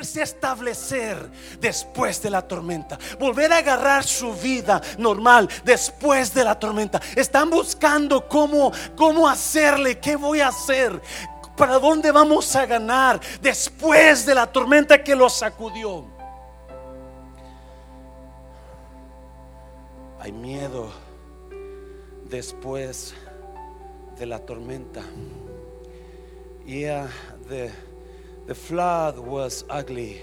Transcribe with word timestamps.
volverse 0.00 0.20
a 0.20 0.24
establecer 0.24 1.30
después 1.60 2.22
de 2.22 2.30
la 2.30 2.40
tormenta, 2.40 2.98
volver 3.18 3.52
a 3.52 3.58
agarrar 3.58 4.02
su 4.02 4.32
vida 4.32 4.80
normal 4.96 5.46
después 5.62 6.32
de 6.32 6.42
la 6.42 6.58
tormenta. 6.58 7.00
Están 7.14 7.50
buscando 7.50 8.26
cómo, 8.26 8.72
cómo 8.96 9.28
hacerle, 9.28 9.98
qué 9.98 10.16
voy 10.16 10.40
a 10.40 10.48
hacer, 10.48 11.02
para 11.54 11.78
dónde 11.78 12.10
vamos 12.12 12.56
a 12.56 12.64
ganar 12.64 13.20
después 13.42 14.24
de 14.24 14.34
la 14.34 14.46
tormenta 14.46 15.04
que 15.04 15.14
los 15.14 15.34
sacudió. 15.34 16.06
Hay 20.18 20.32
miedo 20.32 20.90
después 22.24 23.14
de 24.18 24.24
la 24.24 24.38
tormenta. 24.38 25.02
Yeah, 26.64 27.08
the, 27.48 27.70
the 28.50 28.54
flood 28.56 29.16
was 29.16 29.64
ugly. 29.70 30.20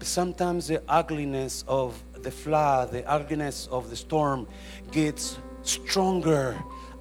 Sometimes 0.00 0.68
the 0.68 0.82
ugliness 0.88 1.66
of 1.68 2.02
the 2.22 2.30
flood, 2.30 2.92
the 2.92 3.04
ugliness 3.06 3.68
of 3.70 3.90
the 3.90 3.96
storm 3.96 4.48
gets 4.90 5.38
stronger 5.60 6.56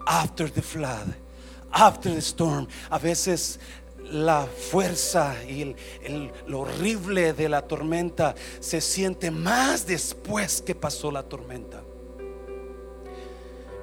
after 0.07 0.49
the 0.49 0.61
flood, 0.61 1.15
after 1.71 2.09
the 2.09 2.19
storm. 2.19 2.67
A 2.91 2.99
veces 2.99 3.57
la 3.97 4.45
fuerza 4.45 5.37
y 5.47 5.61
el, 5.61 5.75
el, 6.03 6.31
lo 6.47 6.65
horrible 6.65 7.31
de 7.31 7.47
la 7.47 7.61
tormenta 7.61 8.35
se 8.59 8.81
siente 8.81 9.31
más 9.31 9.87
después 9.87 10.61
que 10.61 10.75
pasó 10.75 11.13
la 11.13 11.23
tormenta. 11.23 11.81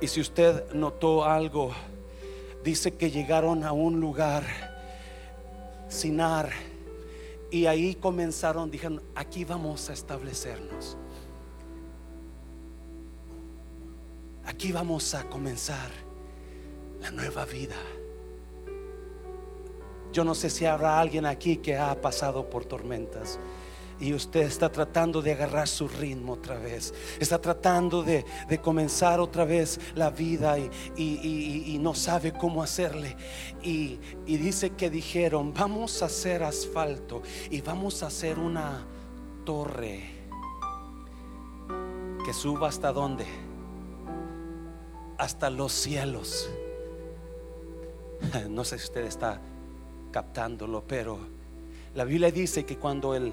Y 0.03 0.07
si 0.07 0.21
usted 0.21 0.71
notó 0.75 1.25
algo, 1.25 1.73
dice 2.63 2.93
que 2.93 3.11
llegaron 3.11 3.65
a 3.65 3.73
un 3.73 4.01
lugar, 4.01 4.72
Y 7.51 7.67
ahí 7.67 7.95
comenzaron, 7.95 8.71
dijeron, 8.71 9.03
aquí 9.15 9.45
vamos 9.45 9.91
a 9.91 9.93
establecernos. 9.93 10.97
Aquí 14.45 14.73
vamos 14.73 15.15
a 15.15 15.25
comenzar 15.25 15.91
la 17.01 17.11
nueva 17.11 17.45
vida. 17.45 17.77
Yo 20.13 20.25
no 20.25 20.35
sé 20.35 20.51
si 20.51 20.67
habrá 20.67 20.99
alguien 20.99 21.27
aquí 21.27 21.59
que 21.59 21.77
ha 21.77 22.01
pasado 22.01 22.49
por 22.51 22.65
tormentas 22.65 23.39
y 24.01 24.15
usted 24.15 24.43
está 24.43 24.71
tratando 24.71 25.23
de 25.23 25.33
agarrar 25.33 25.69
su 25.69 25.89
ritmo 25.89 26.35
otra 26.35 26.59
vez. 26.59 26.93
Está 27.19 27.41
tratando 27.41 28.03
de, 28.03 28.25
comenzar 28.63 29.21
otra 29.21 29.45
vez 29.45 29.81
la 29.95 30.11
vida 30.11 30.59
y, 30.59 31.79
no 31.81 31.95
sabe 31.95 32.33
cómo 32.33 32.63
hacerle. 32.63 33.17
Y, 33.63 33.99
y 34.27 34.37
dice 34.37 34.71
que 34.71 34.91
dijeron, 34.91 35.53
vamos 35.53 36.03
a 36.03 36.07
hacer 36.07 36.43
asfalto 36.43 37.23
y 37.51 37.61
vamos 37.61 38.03
a 38.03 38.07
hacer 38.07 38.39
una 38.39 38.87
torre 39.45 40.23
que 42.25 42.33
suba 42.33 42.69
hasta 42.69 42.93
dónde? 42.93 43.27
Hasta 45.19 45.51
los 45.51 45.73
cielos. 45.73 46.51
No 48.49 48.65
sé 48.65 48.79
si 48.79 48.85
usted 48.85 49.05
está 49.05 49.41
captándolo, 50.13 50.85
pero 50.87 51.19
la 51.95 52.05
Biblia 52.05 52.31
dice 52.31 52.65
que 52.65 52.79
cuando 52.79 53.15
el 53.15 53.33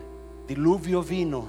diluvio 0.49 1.03
vino, 1.03 1.45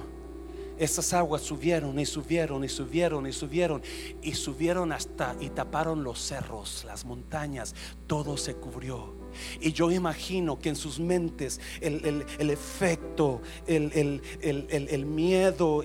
esas 0.77 1.11
aguas 1.13 1.41
subieron 1.41 1.97
y 1.97 2.05
subieron 2.05 2.63
y 2.63 2.69
subieron 2.69 3.25
y 3.25 3.33
subieron 3.33 3.81
y 4.21 4.33
subieron 4.33 4.91
hasta 4.91 5.35
y 5.39 5.49
taparon 5.49 6.03
los 6.03 6.19
cerros, 6.19 6.83
las 6.85 7.03
montañas, 7.03 7.73
todo 8.05 8.37
se 8.37 8.53
cubrió. 8.53 9.20
Y 9.59 9.71
yo 9.71 9.91
imagino 9.91 10.59
que 10.59 10.69
en 10.69 10.75
sus 10.75 10.99
mentes 10.99 11.59
el, 11.81 12.25
efecto, 12.49 13.41
el, 13.67 15.05
miedo, 15.05 15.83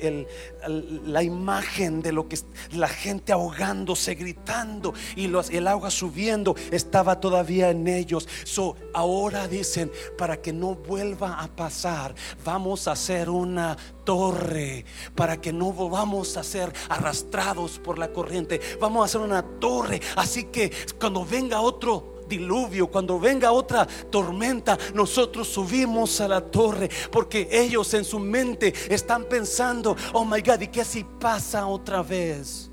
la 1.07 1.23
imagen 1.23 2.03
de 2.03 2.13
lo 2.13 2.29
que 2.29 2.39
la 2.73 2.89
gente 2.89 3.33
ahogándose, 3.33 4.15
gritando 4.15 4.95
y 5.15 5.27
el 5.27 5.67
agua 5.67 5.91
subiendo 5.91 6.55
estaba 6.71 7.21
todavía 7.21 7.71
en 7.71 7.87
ellos. 7.89 8.29
So, 8.45 8.77
ahora 8.95 9.49
dicen, 9.49 9.91
para 10.17 10.41
que 10.41 10.53
no 10.53 10.75
vuelva 10.75 11.41
a 11.41 11.49
pasar, 11.49 12.15
vamos 12.45 12.89
a 12.89 12.93
hacer 12.93 13.31
una 13.31 13.77
torre 14.05 14.85
para 15.15 15.41
que 15.41 15.53
no 15.53 15.73
volvamos 15.73 16.37
a 16.37 16.43
ser 16.43 16.73
arrastrados 16.89 17.79
por 17.79 17.99
la 17.99 18.13
corriente. 18.13 18.61
Vamos 18.81 19.03
a 19.03 19.05
hacer 19.07 19.21
una 19.21 19.43
torre. 19.43 20.01
Así 20.17 20.45
que 20.45 20.73
cuando 20.99 21.25
venga 21.25 21.61
otro 21.61 22.16
diluvio, 22.29 22.87
cuando 22.89 23.19
venga 23.19 23.53
otra 23.53 23.87
tormenta, 24.11 24.79
nosotros 24.95 25.49
subimos 25.49 26.21
a 26.21 26.29
la 26.29 26.41
torre 26.41 26.91
porque 27.11 27.49
ellos 27.51 27.93
en 27.95 28.05
su 28.05 28.19
mente 28.19 28.73
están 28.89 29.25
pensando, 29.25 29.97
oh 30.13 30.25
my 30.25 30.41
God, 30.41 30.61
¿y 30.61 30.69
qué 30.69 30.85
si 30.85 31.05
pasa 31.05 31.67
otra 31.67 32.03
vez? 32.03 32.71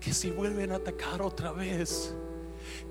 Que 0.00 0.12
si 0.12 0.30
vuelven 0.30 0.72
a 0.72 0.76
atacar 0.76 1.22
otra 1.22 1.52
vez 1.52 2.14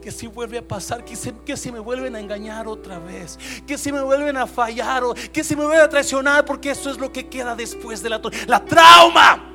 que 0.04 0.12
si 0.12 0.28
vuelve 0.28 0.58
a 0.58 0.68
pasar, 0.68 1.06
que 1.06 1.16
si, 1.16 1.32
que 1.32 1.56
si 1.56 1.72
me 1.72 1.80
vuelven 1.80 2.14
a 2.18 2.20
engañar 2.20 2.68
otra 2.68 3.00
vez, 3.00 3.40
que 3.66 3.78
si 3.78 3.90
me 3.90 4.02
vuelven 4.02 4.36
a 4.36 4.46
fallar, 4.46 5.02
o 5.02 5.14
que 5.14 5.46
si 5.46 5.56
me 5.56 5.64
vuelven 5.64 5.86
a 5.86 5.90
traicionar, 5.90 6.44
porque 6.44 6.72
eso 6.72 6.90
es 6.90 6.98
lo 6.98 7.10
que 7.10 7.30
queda 7.30 7.56
después 7.56 8.04
de 8.04 8.10
la, 8.10 8.22
la 8.46 8.66
trauma. 8.66 9.50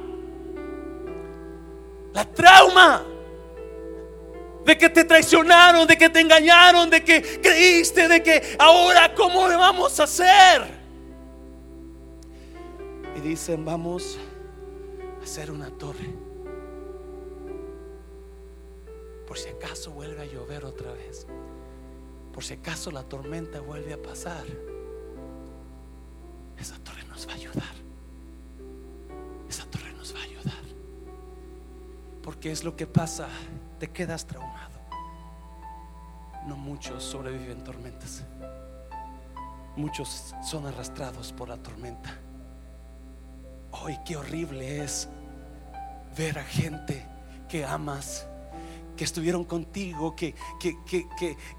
La 2.15 2.25
trauma 2.25 3.05
de 4.69 4.77
que 4.77 4.91
te 4.91 5.03
traicionaron, 5.03 5.89
de 5.89 5.97
que 5.97 6.11
te 6.11 6.21
engañaron, 6.21 6.91
de 6.91 7.03
que 7.03 7.41
creíste, 7.41 8.07
de 8.07 8.23
que 8.23 8.55
ahora 8.59 9.15
cómo 9.15 9.49
le 9.49 9.57
vamos 9.57 9.99
a 9.99 10.05
hacer. 10.05 10.63
Y 13.17 13.21
dicen, 13.21 13.65
vamos 13.65 14.19
a 15.19 15.25
hacer 15.25 15.51
una 15.51 15.71
torre. 15.71 16.11
Por 19.27 19.39
si 19.39 19.49
acaso 19.49 19.91
vuelve 19.93 20.21
a 20.21 20.27
llover 20.27 20.67
otra 20.67 20.93
vez. 20.93 21.27
Por 22.35 22.45
si 22.45 22.53
acaso 22.53 22.91
la 22.91 23.05
tormenta 23.05 23.61
vuelve 23.61 23.95
a 23.95 24.03
pasar. 24.03 24.45
Esa 26.59 26.77
torre 26.81 27.05
nos 27.05 27.27
va 27.27 27.33
a 27.33 27.37
ayudar. 27.37 27.75
Esa 29.49 29.65
torre 29.65 29.95
nos 29.95 30.15
va 30.15 30.21
a 30.21 30.25
ayudar. 30.25 30.65
Porque 32.23 32.53
es 32.53 32.65
lo 32.65 32.77
que 32.77 32.87
pasa 32.87 33.31
te 33.79 33.89
quedas 33.91 34.27
traumado. 34.27 34.79
No 36.47 36.57
muchos 36.57 37.05
sobreviven 37.05 37.63
tormentas. 37.63 38.25
Muchos 39.77 40.35
son 40.43 40.67
arrastrados 40.67 41.33
por 41.33 41.49
la 41.49 41.57
tormenta. 41.57 42.17
Hoy 43.71 43.99
qué 44.05 44.17
horrible 44.17 44.83
es 44.83 45.09
ver 46.17 46.39
a 46.39 46.45
gente 46.45 47.07
que 47.49 47.65
amas, 47.65 48.27
que 48.97 49.05
estuvieron 49.05 49.45
contigo, 49.45 50.17
que, 50.17 50.35
que, 50.59 50.77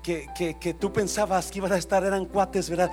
que, 0.03 0.57
que, 0.59 0.73
tú 0.73 0.91
pensabas 0.91 1.49
que 1.49 1.59
iban 1.59 1.71
a 1.71 1.77
estar, 1.77 2.03
eran 2.03 2.25
cuates, 2.25 2.69
¿verdad? 2.69 2.91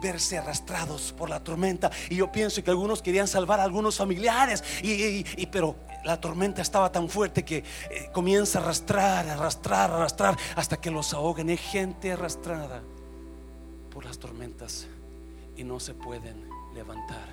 verse 0.00 0.38
arrastrados 0.38 1.12
por 1.12 1.30
la 1.30 1.42
tormenta. 1.42 1.90
Y 2.10 2.16
yo 2.16 2.30
pienso 2.30 2.62
que 2.62 2.70
algunos 2.70 3.02
querían 3.02 3.26
salvar 3.26 3.60
a 3.60 3.64
algunos 3.64 3.96
familiares, 3.96 4.62
y, 4.82 5.24
y 5.40 5.46
pero 5.46 5.76
la 6.08 6.18
tormenta 6.18 6.62
estaba 6.62 6.90
tan 6.90 7.06
fuerte 7.10 7.44
que 7.44 7.58
eh, 7.58 8.10
comienza 8.14 8.58
a 8.58 8.62
arrastrar, 8.62 9.28
arrastrar, 9.28 9.90
arrastrar, 9.90 10.38
hasta 10.56 10.78
que 10.80 10.90
los 10.90 11.12
ahoguen. 11.12 11.50
Hay 11.50 11.58
gente 11.58 12.12
arrastrada 12.12 12.82
por 13.90 14.06
las 14.06 14.18
tormentas 14.18 14.86
y 15.54 15.64
no 15.64 15.78
se 15.78 15.92
pueden 15.92 16.48
levantar. 16.72 17.28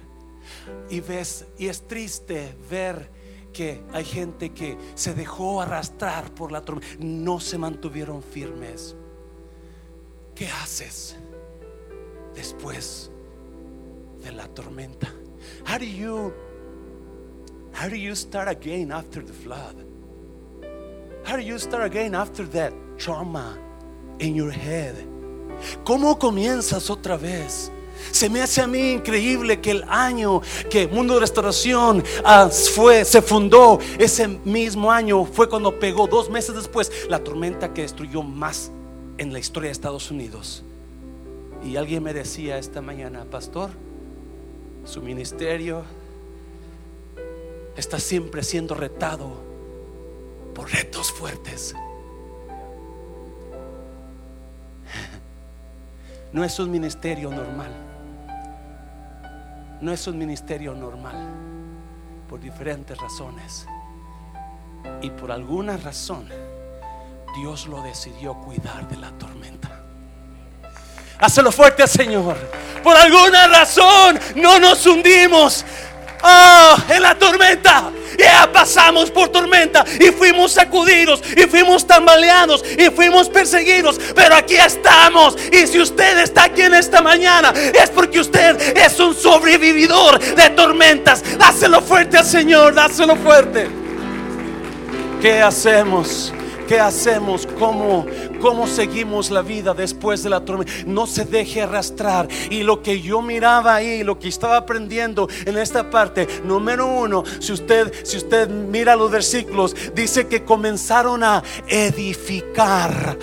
Y 0.89 0.99
ves, 0.99 1.45
y 1.57 1.67
es 1.67 1.87
triste 1.87 2.53
ver 2.69 3.09
que 3.53 3.81
hay 3.93 4.03
gente 4.03 4.49
que 4.49 4.77
se 4.93 5.13
dejó 5.13 5.61
arrastrar 5.61 6.31
por 6.31 6.51
la 6.51 6.59
tormenta, 6.59 6.97
no 6.99 7.39
se 7.39 7.57
mantuvieron 7.57 8.21
firmes. 8.21 8.93
¿Qué 10.35 10.49
haces 10.49 11.15
después 12.35 13.09
de 14.21 14.33
la 14.33 14.49
tormenta? 14.49 15.07
How 15.65 15.79
do 15.79 15.85
you 15.85 16.33
How 17.75 17.89
do 17.89 17.97
you 17.97 18.15
start 18.15 18.47
again 18.47 18.89
after 18.89 19.21
the 19.21 19.33
flood? 19.33 19.75
How 21.25 21.35
do 21.35 21.43
you 21.43 21.59
start 21.59 21.83
again 21.83 22.15
after 22.15 22.45
that 22.51 22.73
trauma 22.97 23.57
in 24.19 24.33
your 24.33 24.49
head? 24.49 24.95
¿Cómo 25.83 26.17
comienzas 26.17 26.89
otra 26.89 27.17
vez? 27.17 27.69
Se 28.11 28.29
me 28.29 28.41
hace 28.41 28.61
a 28.61 28.67
mí 28.67 28.93
increíble 28.93 29.59
que 29.59 29.71
el 29.71 29.83
año 29.89 30.41
que 30.69 30.87
Mundo 30.87 31.15
de 31.15 31.21
Restauración 31.21 32.01
uh, 32.23 32.49
fue, 32.49 33.03
se 33.03 33.21
fundó, 33.21 33.79
ese 33.99 34.27
mismo 34.27 34.89
año 34.89 35.25
fue 35.25 35.49
cuando 35.49 35.77
pegó 35.77 36.07
dos 36.07 36.29
meses 36.29 36.55
después 36.55 36.89
la 37.09 37.23
tormenta 37.23 37.73
que 37.73 37.81
destruyó 37.81 38.23
más 38.23 38.71
en 39.17 39.33
la 39.33 39.39
historia 39.39 39.67
de 39.67 39.73
Estados 39.73 40.11
Unidos. 40.11 40.63
Y 41.61 41.75
alguien 41.75 42.03
me 42.03 42.13
decía 42.13 42.57
esta 42.57 42.81
mañana, 42.81 43.25
pastor, 43.25 43.71
su 44.85 45.01
ministerio 45.01 45.83
está 47.75 47.99
siempre 47.99 48.43
siendo 48.43 48.75
retado 48.75 49.43
por 50.53 50.71
retos 50.71 51.11
fuertes. 51.11 51.75
No 56.31 56.43
es 56.43 56.59
un 56.59 56.69
ministerio 56.69 57.29
normal. 57.29 57.71
No 59.81 59.91
es 59.93 60.07
un 60.07 60.17
ministerio 60.17 60.73
normal. 60.73 61.15
Por 62.27 62.39
diferentes 62.39 62.97
razones. 62.97 63.65
Y 65.01 65.09
por 65.11 65.31
alguna 65.31 65.77
razón, 65.77 66.27
Dios 67.37 67.67
lo 67.67 67.81
decidió 67.81 68.33
cuidar 68.35 68.87
de 68.87 68.97
la 68.97 69.11
tormenta. 69.11 69.83
Hazlo 71.19 71.51
fuerte 71.51 71.87
Señor. 71.87 72.35
Por 72.83 72.95
alguna 72.95 73.47
razón 73.47 74.19
no 74.35 74.59
nos 74.59 74.85
hundimos. 74.85 75.65
Oh, 76.23 76.77
en 76.89 77.01
la 77.01 77.15
tormenta. 77.15 77.91
Ya 78.17 78.49
pasamos 78.51 79.11
por 79.11 79.29
tormenta 79.29 79.83
y 79.99 80.05
fuimos 80.05 80.53
sacudidos 80.53 81.21
y 81.35 81.41
fuimos 81.47 81.85
tambaleados 81.85 82.63
y 82.77 82.89
fuimos 82.89 83.29
perseguidos. 83.29 83.99
Pero 84.15 84.35
aquí 84.35 84.55
estamos. 84.55 85.35
Y 85.51 85.67
si 85.67 85.79
usted 85.79 86.19
está 86.19 86.45
aquí 86.45 86.61
en 86.61 86.75
esta 86.75 87.01
mañana, 87.01 87.53
es 87.73 87.89
porque 87.89 88.19
usted 88.19 88.77
es 88.77 88.99
un 88.99 89.13
sobrevividor 89.13 90.19
de 90.19 90.49
tormentas. 90.51 91.23
Dáselo 91.37 91.81
fuerte 91.81 92.17
al 92.17 92.25
Señor, 92.25 92.73
dáselo 92.73 93.15
fuerte. 93.15 93.67
¿Qué 95.21 95.41
hacemos? 95.41 96.33
¿Qué 96.67 96.79
hacemos? 96.79 97.47
¿Cómo, 97.59 98.05
¿Cómo 98.45 98.67
seguimos 98.67 99.31
la 99.31 99.41
vida 99.41 99.73
después 99.73 100.21
de 100.21 100.29
la 100.29 100.45
tormenta? 100.45 100.71
No 100.85 101.07
se 101.07 101.25
deje 101.25 101.63
arrastrar. 101.63 102.27
Y 102.51 102.61
lo 102.61 102.83
que 102.83 103.01
yo 103.01 103.23
miraba 103.23 103.73
ahí, 103.73 104.03
lo 104.03 104.19
que 104.19 104.27
estaba 104.27 104.55
aprendiendo 104.55 105.27
en 105.47 105.57
esta 105.57 105.89
parte, 105.89 106.27
número 106.43 106.85
uno, 106.85 107.23
si 107.39 107.53
usted, 107.53 107.91
si 108.05 108.17
usted 108.17 108.47
mira 108.47 108.95
los 108.95 109.09
versículos, 109.09 109.75
dice 109.95 110.27
que 110.27 110.43
comenzaron 110.43 111.23
a 111.23 111.41
edificar 111.67 113.17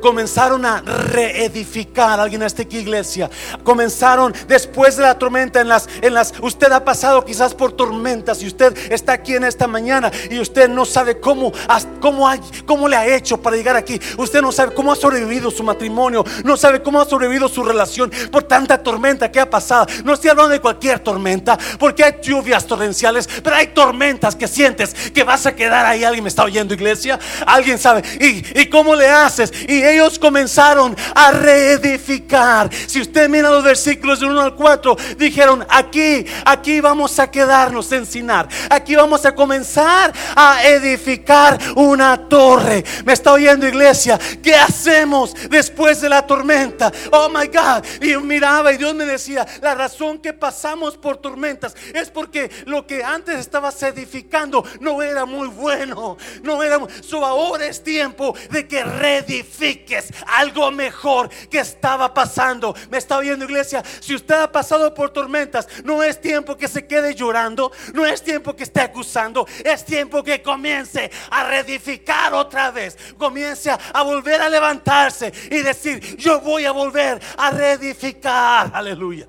comenzaron 0.00 0.64
a 0.64 0.80
reedificar. 0.80 2.20
Alguien 2.20 2.42
a 2.42 2.46
esta 2.46 2.62
iglesia. 2.62 3.30
Comenzaron 3.64 4.34
después 4.46 4.96
de 4.96 5.02
la 5.02 5.18
tormenta 5.18 5.60
en 5.60 5.68
las, 5.68 5.88
en 6.00 6.14
las, 6.14 6.34
usted 6.40 6.70
ha 6.72 6.84
pasado 6.84 7.24
quizás 7.24 7.54
por 7.54 7.72
tormentas 7.72 8.42
y 8.42 8.46
usted 8.46 8.76
está 8.90 9.12
aquí 9.14 9.34
en 9.34 9.44
esta 9.44 9.66
mañana 9.66 10.10
y 10.30 10.38
usted 10.38 10.68
no 10.68 10.84
sabe 10.84 11.20
cómo, 11.20 11.52
cómo, 12.00 12.28
cómo 12.66 12.88
le 12.88 12.96
ha 12.96 13.16
hecho 13.16 13.40
para 13.40 13.56
llegar 13.56 13.76
aquí. 13.76 14.00
Usted 14.16 14.40
no 14.40 14.52
sabe 14.52 14.67
cómo 14.74 14.92
ha 14.92 14.96
sobrevivido 14.96 15.50
su 15.50 15.62
matrimonio, 15.62 16.24
no 16.44 16.56
sabe 16.56 16.82
cómo 16.82 17.00
ha 17.00 17.04
sobrevivido 17.04 17.48
su 17.48 17.62
relación 17.62 18.10
por 18.30 18.44
tanta 18.44 18.82
tormenta 18.82 19.30
que 19.30 19.40
ha 19.40 19.48
pasado. 19.48 19.86
No 20.04 20.14
estoy 20.14 20.30
hablando 20.30 20.50
de 20.50 20.60
cualquier 20.60 21.00
tormenta, 21.00 21.58
porque 21.78 22.04
hay 22.04 22.14
lluvias 22.22 22.66
torrenciales, 22.66 23.28
pero 23.42 23.56
hay 23.56 23.68
tormentas 23.68 24.34
que 24.36 24.48
sientes 24.48 24.94
que 25.12 25.24
vas 25.24 25.46
a 25.46 25.54
quedar 25.54 25.86
ahí. 25.86 26.04
Alguien 26.04 26.24
me 26.24 26.28
está 26.28 26.44
oyendo, 26.44 26.74
iglesia. 26.74 27.18
Alguien 27.46 27.78
sabe. 27.78 28.02
¿Y, 28.20 28.60
y 28.60 28.66
cómo 28.66 28.94
le 28.94 29.08
haces? 29.08 29.52
Y 29.68 29.82
ellos 29.82 30.18
comenzaron 30.18 30.96
a 31.14 31.30
reedificar. 31.32 32.70
Si 32.86 33.00
usted 33.00 33.28
mira 33.28 33.50
los 33.50 33.64
versículos 33.64 34.20
de 34.20 34.26
1 34.26 34.40
al 34.40 34.54
4, 34.54 34.96
dijeron, 35.18 35.66
aquí, 35.68 36.24
aquí 36.44 36.80
vamos 36.80 37.18
a 37.18 37.30
quedarnos 37.30 37.90
en 37.92 38.06
Sinar. 38.06 38.48
Aquí 38.70 38.94
vamos 38.94 39.24
a 39.24 39.34
comenzar 39.34 40.12
a 40.34 40.62
edificar 40.64 41.58
una 41.74 42.28
torre. 42.28 42.84
Me 43.04 43.12
está 43.12 43.32
oyendo 43.32 43.66
iglesia. 43.66 44.18
¿Qué 44.48 44.54
hacemos 44.54 45.34
después 45.50 46.00
de 46.00 46.08
la 46.08 46.26
tormenta? 46.26 46.90
Oh 47.12 47.28
my 47.28 47.48
God. 47.48 47.84
Y 48.00 48.12
yo 48.12 48.22
miraba 48.22 48.72
y 48.72 48.78
Dios 48.78 48.94
me 48.94 49.04
decía, 49.04 49.46
la 49.60 49.74
razón 49.74 50.20
que 50.20 50.32
pasamos 50.32 50.96
por 50.96 51.18
tormentas 51.18 51.76
es 51.92 52.08
porque 52.08 52.50
lo 52.64 52.86
que 52.86 53.04
antes 53.04 53.38
estabas 53.40 53.82
edificando 53.82 54.64
no 54.80 55.02
era 55.02 55.26
muy 55.26 55.48
bueno. 55.48 56.16
No 56.42 56.62
era, 56.62 56.80
so 57.02 57.26
ahora 57.26 57.66
es 57.66 57.84
tiempo 57.84 58.34
de 58.50 58.66
que 58.66 58.82
reedifique 58.84 59.98
es 59.98 60.08
algo 60.26 60.70
mejor 60.70 61.28
que 61.50 61.58
estaba 61.58 62.14
pasando. 62.14 62.74
Me 62.90 62.96
está 62.96 63.18
oyendo 63.18 63.44
iglesia, 63.44 63.82
si 64.00 64.14
usted 64.14 64.36
ha 64.36 64.50
pasado 64.50 64.94
por 64.94 65.10
tormentas, 65.10 65.68
no 65.84 66.02
es 66.02 66.22
tiempo 66.22 66.56
que 66.56 66.68
se 66.68 66.86
quede 66.86 67.14
llorando, 67.14 67.70
no 67.92 68.06
es 68.06 68.22
tiempo 68.22 68.56
que 68.56 68.62
esté 68.62 68.80
acusando, 68.80 69.46
es 69.62 69.84
tiempo 69.84 70.24
que 70.24 70.40
comience 70.40 71.10
a 71.30 71.44
reedificar 71.44 72.32
otra 72.32 72.70
vez, 72.70 72.96
comience 73.18 73.70
a 73.70 74.02
volver 74.02 74.37
a 74.40 74.48
levantarse 74.48 75.32
y 75.50 75.62
decir, 75.62 76.16
yo 76.16 76.40
voy 76.40 76.64
a 76.64 76.72
volver 76.72 77.20
a 77.36 77.50
reedificar. 77.50 78.70
Aleluya. 78.72 79.26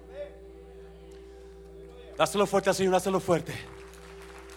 Dáselo 2.18 2.46
fuerte 2.46 2.70
al 2.70 2.76
Señor, 2.76 2.94
dáselo 2.94 3.20
fuerte. 3.20 3.79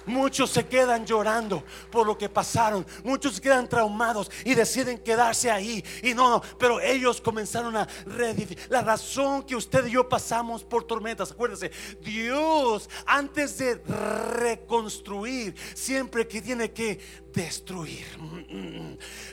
Muchos 0.06 0.50
se 0.50 0.66
quedan 0.66 1.06
llorando 1.06 1.64
por 1.90 2.06
lo 2.06 2.16
que 2.16 2.28
pasaron. 2.28 2.86
Muchos 3.04 3.40
quedan 3.40 3.68
traumados 3.68 4.30
y 4.44 4.54
deciden 4.54 4.98
quedarse 4.98 5.50
ahí. 5.50 5.84
Y 6.02 6.14
no, 6.14 6.30
no, 6.30 6.42
pero 6.58 6.80
ellos 6.80 7.20
comenzaron 7.20 7.76
a 7.76 7.86
reedificar. 8.06 8.66
La 8.70 8.82
razón 8.82 9.42
que 9.42 9.56
usted 9.56 9.86
y 9.86 9.92
yo 9.92 10.08
pasamos 10.08 10.64
por 10.64 10.84
tormentas, 10.84 11.32
acuérdese, 11.32 11.70
Dios 12.00 12.88
antes 13.06 13.58
de 13.58 13.74
reconstruir, 13.74 15.54
siempre 15.74 16.26
que 16.26 16.42
tiene 16.42 16.72
que 16.72 17.22
destruir. 17.32 18.06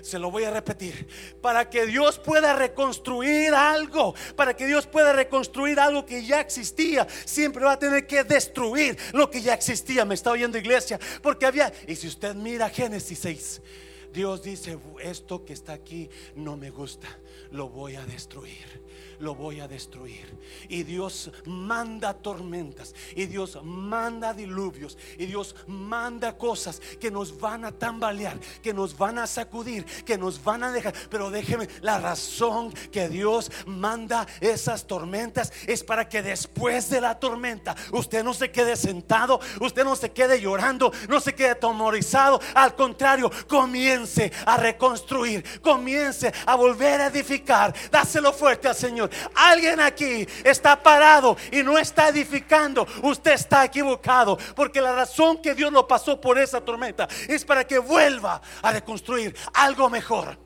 Se 0.02 0.20
lo 0.20 0.32
voy 0.32 0.44
a 0.46 0.52
repetir. 0.52 1.08
Para 1.42 1.70
que 1.70 1.86
Dios 1.86 2.20
pueda 2.20 2.54
reconstruir 2.54 3.54
algo, 3.54 4.16
para 4.36 4.56
que 4.56 4.66
Dios 4.68 4.88
pueda 4.88 5.14
reconstruir 5.14 5.80
algo 5.80 6.06
que 6.06 6.24
ya 6.24 6.40
existía, 6.40 7.08
siempre 7.26 7.66
va 7.66 7.74
a 7.74 7.80
tener 7.80 8.08
que 8.08 8.24
destruir 8.24 8.98
lo 9.14 9.30
que 9.30 9.42
ya 9.42 9.54
existía. 9.54 10.06
Me 10.06 10.16
está 10.16 10.32
oyendo 10.32 10.59
iglesia, 10.60 11.00
porque 11.22 11.46
había, 11.46 11.72
y 11.88 11.96
si 11.96 12.08
usted 12.08 12.36
mira 12.36 12.70
Génesis 12.70 13.20
6, 13.20 13.62
Dios 14.14 14.44
dice, 14.44 14.78
esto 15.02 15.46
que 15.46 15.54
está 15.54 15.74
aquí 15.74 16.10
no 16.36 16.58
me 16.58 16.70
gusta, 16.70 17.08
lo 17.52 17.70
voy 17.70 17.96
a 17.96 18.06
destruir 18.06 18.90
lo 19.20 19.36
voy 19.36 19.60
a 19.60 19.68
destruir. 19.68 20.26
Y 20.68 20.84
Dios 20.84 21.32
manda 21.46 22.14
tormentas, 22.14 22.96
y 23.16 23.26
Dios 23.26 23.60
manda 23.64 24.34
diluvios, 24.34 24.98
y 25.18 25.26
Dios 25.26 25.56
manda 25.68 26.38
cosas 26.38 26.82
que 27.00 27.12
nos 27.12 27.38
van 27.40 27.66
a 27.66 27.72
tambalear, 27.72 28.40
que 28.62 28.74
nos 28.74 28.98
van 28.98 29.20
a 29.20 29.28
sacudir, 29.28 29.86
que 30.06 30.18
nos 30.18 30.44
van 30.44 30.64
a 30.64 30.72
dejar. 30.72 30.94
Pero 31.10 31.30
déjeme, 31.30 31.68
la 31.82 32.00
razón 32.00 32.72
que 32.92 33.10
Dios 33.10 33.52
manda 33.66 34.26
esas 34.40 34.88
tormentas 34.88 35.52
es 35.68 35.84
para 35.84 36.08
que 36.08 36.22
después 36.22 36.90
de 36.90 37.02
la 37.02 37.20
tormenta 37.20 37.76
usted 37.92 38.24
no 38.24 38.34
se 38.34 38.52
quede 38.52 38.76
sentado, 38.76 39.40
usted 39.60 39.84
no 39.84 39.96
se 39.96 40.12
quede 40.12 40.42
llorando, 40.42 40.92
no 41.10 41.20
se 41.20 41.36
quede 41.36 41.52
atemorizado. 41.52 42.40
Al 42.54 42.76
contrario, 42.76 43.30
comience 44.00 44.32
a 44.46 44.58
reconstruir, 44.58 45.44
comience 45.62 46.32
a 46.46 46.56
volver 46.56 47.02
a 47.02 47.08
edificar. 47.08 47.74
Dáselo 47.92 48.32
fuerte 48.32 48.68
al 48.68 48.76
Señor. 48.76 49.10
Alguien 49.36 49.80
aquí 49.80 50.28
está 50.44 50.82
parado 50.82 51.36
y 51.52 51.64
no 51.64 51.78
está 51.78 52.10
edificando. 52.10 52.88
Usted 53.04 53.34
está 53.34 53.66
equivocado. 53.66 54.38
Porque 54.56 54.82
la 54.82 54.94
razón 54.94 55.42
que 55.42 55.56
Dios 55.56 55.72
lo 55.72 55.88
pasó 55.88 56.20
por 56.20 56.38
esa 56.38 56.62
tormenta 56.62 57.08
es 57.28 57.44
para 57.44 57.66
que 57.66 57.80
vuelva 57.80 58.42
a 58.62 58.72
reconstruir 58.72 59.36
algo 59.54 59.90
mejor. 59.90 60.38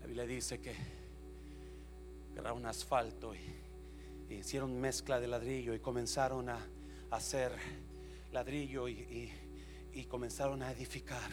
La 0.00 0.06
Biblia 0.06 0.26
dice 0.26 0.60
que 0.60 1.05
un 2.52 2.66
asfalto 2.66 3.34
y, 3.34 3.64
hicieron 4.28 4.80
mezcla 4.80 5.20
de 5.20 5.28
ladrillo 5.28 5.72
y 5.72 5.78
comenzaron 5.78 6.48
a 6.48 6.58
hacer 7.10 7.52
ladrillo 8.32 8.88
y, 8.88 9.30
comenzaron 10.08 10.62
a 10.62 10.72
edificar, 10.72 11.30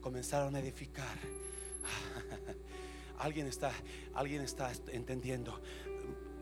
comenzaron 0.00 0.56
a 0.56 0.60
edificar. 0.60 1.18
alguien 3.18 3.46
está, 3.46 3.72
alguien 4.14 4.42
está 4.42 4.72
entendiendo. 4.92 5.60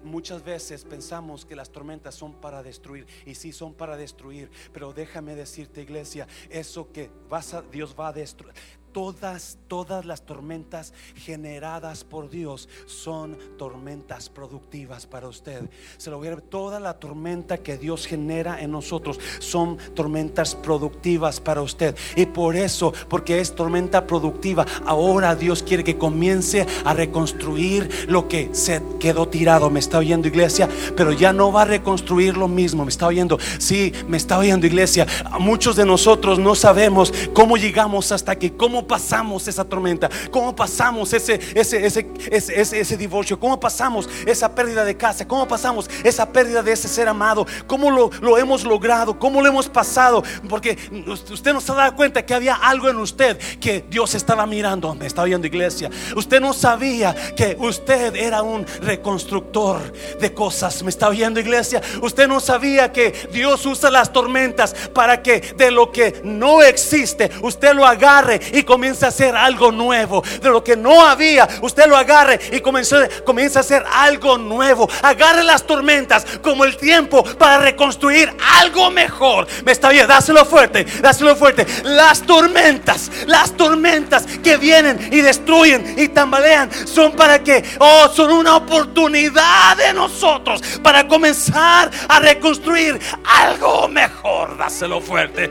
Muchas 0.04 0.44
veces 0.44 0.84
pensamos 0.84 1.44
que 1.44 1.56
las 1.56 1.70
tormentas 1.70 2.14
son 2.14 2.40
para 2.40 2.62
destruir 2.62 3.06
y 3.26 3.34
sí 3.34 3.52
son 3.52 3.74
para 3.74 3.96
destruir, 3.96 4.48
pero 4.72 4.92
déjame 4.92 5.34
decirte 5.34 5.82
iglesia, 5.82 6.28
eso 6.48 6.92
que 6.92 7.10
vas 7.28 7.54
a, 7.54 7.62
Dios 7.62 7.96
va 7.98 8.08
a 8.08 8.12
destruir, 8.12 8.54
todas, 8.98 9.58
todas 9.68 10.04
las 10.06 10.22
tormentas 10.22 10.92
generadas 11.14 12.02
por 12.02 12.28
Dios 12.28 12.68
son 12.86 13.38
tormentas 13.56 14.28
productivas 14.28 15.06
para 15.06 15.28
usted. 15.28 15.70
Se 15.98 16.10
lo 16.10 16.18
voy 16.18 16.26
a 16.26 16.30
ver, 16.30 16.40
toda 16.40 16.80
la 16.80 16.94
tormenta 16.94 17.58
que 17.58 17.78
Dios 17.78 18.06
genera 18.06 18.60
en 18.60 18.72
nosotros 18.72 19.20
son 19.38 19.78
tormentas 19.94 20.56
productivas 20.56 21.38
para 21.38 21.62
usted. 21.62 21.94
Y 22.16 22.26
por 22.26 22.56
eso, 22.56 22.92
porque 23.08 23.40
es 23.40 23.54
tormenta 23.54 24.04
productiva, 24.04 24.66
ahora 24.84 25.36
Dios 25.36 25.62
quiere 25.62 25.84
que 25.84 25.96
comience 25.96 26.66
a 26.84 26.92
reconstruir 26.92 28.06
lo 28.08 28.26
que 28.26 28.52
se 28.52 28.82
quedó 28.98 29.28
tirado. 29.28 29.70
Me 29.70 29.78
está 29.78 29.98
oyendo 29.98 30.26
iglesia, 30.26 30.68
pero 30.96 31.12
ya 31.12 31.32
no 31.32 31.52
va 31.52 31.62
a 31.62 31.66
reconstruir 31.66 32.36
lo 32.36 32.48
mismo. 32.48 32.84
Me 32.84 32.90
está 32.90 33.06
oyendo, 33.06 33.38
sí, 33.60 33.92
me 34.08 34.16
está 34.16 34.38
oyendo 34.38 34.66
iglesia. 34.66 35.06
Muchos 35.38 35.76
de 35.76 35.86
nosotros 35.86 36.40
no 36.40 36.56
sabemos 36.56 37.12
cómo 37.32 37.56
llegamos 37.56 38.10
hasta 38.10 38.36
cómo 38.36 38.68
cómo 38.68 38.87
pasamos 38.88 39.46
esa 39.46 39.64
tormenta, 39.64 40.08
cómo 40.30 40.56
pasamos 40.56 41.12
ese, 41.12 41.38
ese, 41.54 41.86
ese, 41.86 42.06
ese, 42.30 42.80
ese, 42.80 42.96
divorcio, 42.96 43.38
cómo 43.38 43.60
pasamos 43.60 44.08
esa 44.26 44.52
pérdida 44.52 44.84
de 44.84 44.96
casa, 44.96 45.28
cómo 45.28 45.46
pasamos 45.46 45.88
esa 46.02 46.32
pérdida 46.32 46.62
de 46.62 46.72
ese 46.72 46.88
ser 46.88 47.06
amado, 47.06 47.46
cómo 47.66 47.90
lo, 47.90 48.10
lo 48.20 48.38
hemos 48.38 48.64
logrado, 48.64 49.18
cómo 49.18 49.40
lo 49.40 49.48
hemos 49.48 49.68
pasado, 49.68 50.24
porque 50.48 50.76
usted 51.06 51.52
no 51.52 51.60
se 51.60 51.72
da 51.74 51.92
cuenta 51.92 52.24
que 52.24 52.34
había 52.34 52.54
algo 52.54 52.88
en 52.88 52.96
usted 52.96 53.38
que 53.60 53.84
Dios 53.88 54.14
estaba 54.14 54.46
mirando, 54.46 54.94
me 54.94 55.06
está 55.06 55.22
viendo 55.24 55.46
iglesia, 55.46 55.90
usted 56.16 56.40
no 56.40 56.52
sabía 56.52 57.14
que 57.36 57.56
usted 57.60 58.16
era 58.16 58.42
un 58.42 58.66
reconstructor 58.80 59.92
de 60.18 60.32
cosas, 60.32 60.82
me 60.82 60.90
está 60.90 61.10
viendo 61.10 61.38
iglesia, 61.38 61.82
usted 62.02 62.26
no 62.26 62.40
sabía 62.40 62.90
que 62.90 63.28
Dios 63.32 63.64
usa 63.66 63.90
las 63.90 64.12
tormentas 64.12 64.74
para 64.94 65.22
que 65.22 65.40
de 65.40 65.70
lo 65.70 65.92
que 65.92 66.22
no 66.24 66.62
existe, 66.62 67.30
usted 67.42 67.74
lo 67.74 67.86
agarre 67.86 68.40
y 68.52 68.62
comience 68.78 69.04
a 69.04 69.08
hacer 69.08 69.34
algo 69.34 69.72
nuevo. 69.72 70.22
De 70.40 70.48
lo 70.48 70.62
que 70.62 70.76
no 70.76 71.04
había, 71.04 71.48
usted 71.62 71.86
lo 71.86 71.96
agarre 71.96 72.38
y 72.52 72.60
comience, 72.60 73.58
a 73.58 73.60
hacer 73.60 73.84
algo 73.92 74.38
nuevo. 74.38 74.88
Agarre 75.02 75.42
las 75.42 75.66
tormentas 75.66 76.24
como 76.40 76.64
el 76.64 76.76
tiempo 76.76 77.24
para 77.24 77.58
reconstruir 77.58 78.32
algo 78.60 78.88
mejor. 78.92 79.48
Me 79.64 79.72
está 79.72 79.88
bien, 79.88 80.06
dáselo 80.06 80.44
fuerte, 80.44 80.84
dáselo 81.02 81.34
fuerte. 81.34 81.66
Las 81.82 82.22
tormentas, 82.22 83.10
las 83.26 83.56
tormentas 83.56 84.24
que 84.44 84.56
vienen 84.56 85.08
y 85.10 85.22
destruyen 85.22 85.96
y 85.98 86.06
tambalean 86.06 86.70
son 86.86 87.16
para 87.16 87.42
que, 87.42 87.64
oh, 87.80 88.08
son 88.14 88.30
una 88.30 88.58
oportunidad 88.58 89.76
de 89.76 89.92
nosotros 89.92 90.60
para 90.84 91.08
comenzar 91.08 91.90
a 92.08 92.20
reconstruir 92.20 93.00
algo 93.24 93.88
mejor. 93.88 94.56
Dáselo 94.56 95.00
fuerte. 95.00 95.50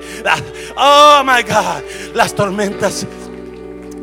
Oh 0.78 1.22
my 1.26 1.44
God, 1.44 1.84
las 2.14 2.34
tormentas. 2.34 3.06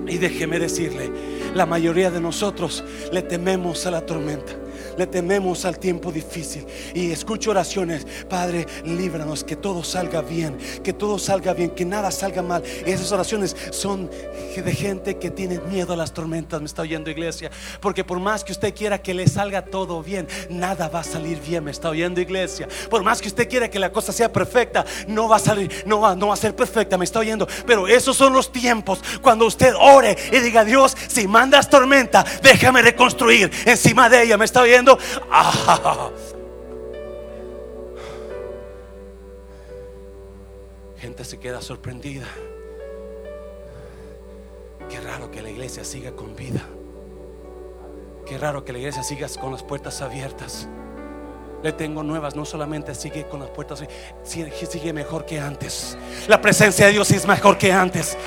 Y 0.07 0.19
déjeme 0.19 0.59
decirle, 0.59 1.11
la 1.55 1.67
mayoría 1.67 2.11
de 2.11 2.21
nosotros 2.21 2.85
le 3.13 3.23
tememos 3.23 3.87
a 3.87 3.91
la 3.91 4.05
tormenta 4.05 4.64
le 4.97 5.07
tememos 5.07 5.65
al 5.65 5.79
tiempo 5.79 6.13
difícil. 6.13 6.67
Y 6.95 7.11
escucho 7.11 7.51
oraciones, 7.51 8.07
Padre, 8.29 8.67
líbranos, 8.85 9.45
que 9.45 9.57
todo 9.57 9.83
salga 9.85 10.23
bien, 10.23 10.57
que 10.83 10.93
todo 10.93 11.19
salga 11.19 11.53
bien, 11.53 11.71
que 11.71 11.85
nada 11.85 12.11
salga 12.11 12.43
mal. 12.43 12.63
esas 12.87 13.11
oraciones 13.13 13.57
son 13.71 14.11
de 14.55 14.75
gente 14.75 15.19
que 15.19 15.31
tiene 15.31 15.61
miedo 15.61 15.93
a 15.93 15.97
las 15.97 16.13
tormentas, 16.13 16.61
me 16.61 16.67
está 16.67 16.83
oyendo 16.83 17.11
iglesia. 17.11 17.51
Porque 17.81 18.05
por 18.05 18.21
más 18.21 18.45
que 18.45 18.53
usted 18.53 18.75
quiera 18.75 19.03
que 19.03 19.15
le 19.15 19.27
salga 19.29 19.65
todo 19.65 20.03
bien, 20.03 20.29
nada 20.49 20.89
va 20.89 21.01
a 21.01 21.05
salir 21.05 21.41
bien, 21.41 21.65
me 21.65 21.71
está 21.71 21.91
oyendo 21.91 22.21
iglesia. 22.21 22.69
Por 22.89 23.03
más 23.03 23.21
que 23.21 23.29
usted 23.29 23.49
quiera 23.49 23.69
que 23.69 23.79
la 23.79 23.93
cosa 23.93 24.13
sea 24.13 24.33
perfecta, 24.33 24.85
no 25.09 25.29
va 25.29 25.37
a 25.37 25.41
salir, 25.41 25.85
no 25.87 26.01
va, 26.01 26.15
no 26.15 26.29
va 26.29 26.35
a 26.35 26.39
ser 26.39 26.55
perfecta, 26.55 26.97
me 26.97 27.05
está 27.05 27.21
oyendo. 27.21 27.47
Pero 27.67 27.89
esos 27.89 28.17
son 28.17 28.33
los 28.33 28.53
tiempos 28.53 29.01
cuando 29.21 29.47
usted 29.47 29.75
ore 29.79 30.17
y 30.33 30.39
diga, 30.41 30.65
Dios, 30.65 30.97
si 31.09 31.27
mandas 31.27 31.69
tormenta, 31.69 32.25
déjame 32.43 32.83
reconstruir 32.83 33.51
encima 33.65 34.09
de 34.09 34.25
ella, 34.25 34.37
me 34.37 34.45
está 34.45 34.63
oyendo 34.65 34.99
Ah. 35.31 36.11
Gente 40.99 41.25
se 41.25 41.39
queda 41.39 41.61
sorprendida. 41.61 42.27
Qué 44.89 45.01
raro 45.01 45.31
que 45.31 45.43
la 45.43 45.51
iglesia 45.51 45.85
siga 45.85 46.13
con 46.13 46.35
vida. 46.35 46.63
Qué 48.27 48.39
raro 48.39 48.65
que 48.65 48.73
la 48.73 48.79
iglesia 48.79 49.03
siga 49.03 49.29
con 49.41 49.53
las 49.53 49.63
puertas 49.63 50.01
abiertas. 50.01 50.69
Le 51.65 51.73
tengo 51.73 52.03
nuevas, 52.03 52.37
no 52.37 52.45
solamente 52.45 52.95
sigue 52.95 53.25
con 53.25 53.41
las 53.41 53.49
puertas, 53.49 53.83
sigue 54.23 54.93
mejor 54.93 55.25
que 55.25 55.41
antes. 55.41 55.97
La 56.29 56.39
presencia 56.39 56.85
de 56.85 56.93
Dios 56.93 57.11
es 57.11 57.27
mejor 57.27 57.57
que 57.57 57.73
antes. 57.73 58.19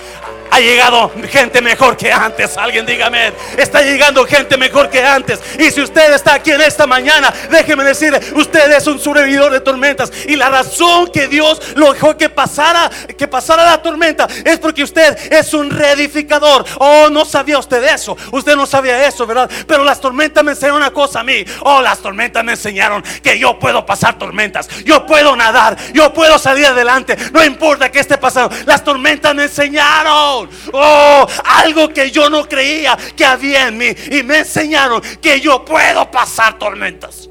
Ha 0.49 0.59
llegado 0.59 1.11
gente 1.29 1.61
mejor 1.61 1.95
que 1.95 2.11
antes. 2.11 2.57
Alguien 2.57 2.83
dígame. 2.83 3.31
Está 3.55 3.81
llegando 3.83 4.25
gente 4.25 4.57
mejor 4.57 4.89
que 4.89 5.03
antes. 5.03 5.39
Y 5.59 5.69
si 5.69 5.81
usted 5.81 6.13
está 6.13 6.33
aquí 6.33 6.49
en 6.49 6.61
esta 6.61 6.87
mañana, 6.87 7.31
déjeme 7.51 7.83
decirle, 7.83 8.19
usted 8.33 8.71
es 8.71 8.87
un 8.87 8.97
sobrevividor 8.97 9.51
de 9.51 9.59
tormentas. 9.59 10.11
Y 10.27 10.35
la 10.35 10.49
razón 10.49 11.11
que 11.11 11.27
Dios 11.27 11.61
lo 11.75 11.93
dejó 11.93 12.17
que 12.17 12.29
pasara, 12.29 12.89
que 12.89 13.27
pasara 13.27 13.65
la 13.65 13.81
tormenta, 13.83 14.27
es 14.45 14.57
porque 14.57 14.81
usted 14.81 15.31
es 15.31 15.53
un 15.53 15.69
reedificador. 15.69 16.65
Oh, 16.79 17.07
no 17.11 17.23
sabía 17.23 17.59
usted 17.59 17.83
eso. 17.83 18.17
Usted 18.31 18.55
no 18.55 18.65
sabía 18.65 19.05
eso, 19.05 19.27
¿verdad? 19.27 19.47
Pero 19.67 19.83
las 19.83 20.01
tormentas 20.01 20.43
me 20.43 20.53
enseñaron 20.53 20.77
una 20.77 20.91
cosa 20.91 21.19
a 21.19 21.23
mí. 21.23 21.45
Oh, 21.61 21.81
las 21.81 21.99
tormentas 21.99 22.43
me 22.43 22.53
enseñaron 22.53 23.03
que 23.27 23.37
yo 23.37 23.59
puedo 23.59 23.85
pasar 23.85 24.17
tormentas. 24.17 24.69
Yo 24.85 25.05
puedo 25.05 25.35
nadar. 25.35 25.77
Yo 25.91 26.13
puedo 26.13 26.39
salir 26.39 26.65
adelante. 26.65 27.17
No 27.33 27.43
importa 27.43 27.91
que 27.91 27.99
esté 27.99 28.17
pasando. 28.17 28.55
Las 28.65 28.85
tormentas 28.85 29.35
me 29.35 29.43
enseñaron. 29.43 30.49
Oh, 30.71 31.27
algo 31.43 31.89
que 31.89 32.09
yo 32.09 32.29
no 32.29 32.47
creía 32.47 32.97
que 33.17 33.25
había 33.25 33.67
en 33.67 33.77
mí. 33.77 33.87
Y 34.11 34.23
me 34.23 34.39
enseñaron 34.39 35.01
que 35.21 35.41
yo 35.41 35.65
puedo 35.65 36.09
pasar 36.09 36.57
tormentas. 36.57 37.29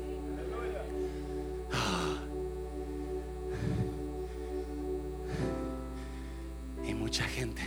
Y 6.87 6.93
mucha 6.93 7.25
gente 7.25 7.63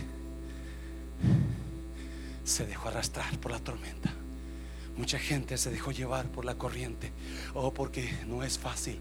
se 2.44 2.64
dejó 2.64 2.90
arrastrar 2.90 3.36
por 3.38 3.50
la 3.50 3.58
tormenta. 3.58 4.19
Mucha 5.00 5.18
gente 5.18 5.56
se 5.56 5.70
dejó 5.70 5.92
llevar 5.92 6.26
por 6.26 6.44
la 6.44 6.56
corriente. 6.56 7.10
Oh, 7.54 7.72
porque 7.72 8.18
no 8.26 8.44
es 8.44 8.58
fácil. 8.58 9.00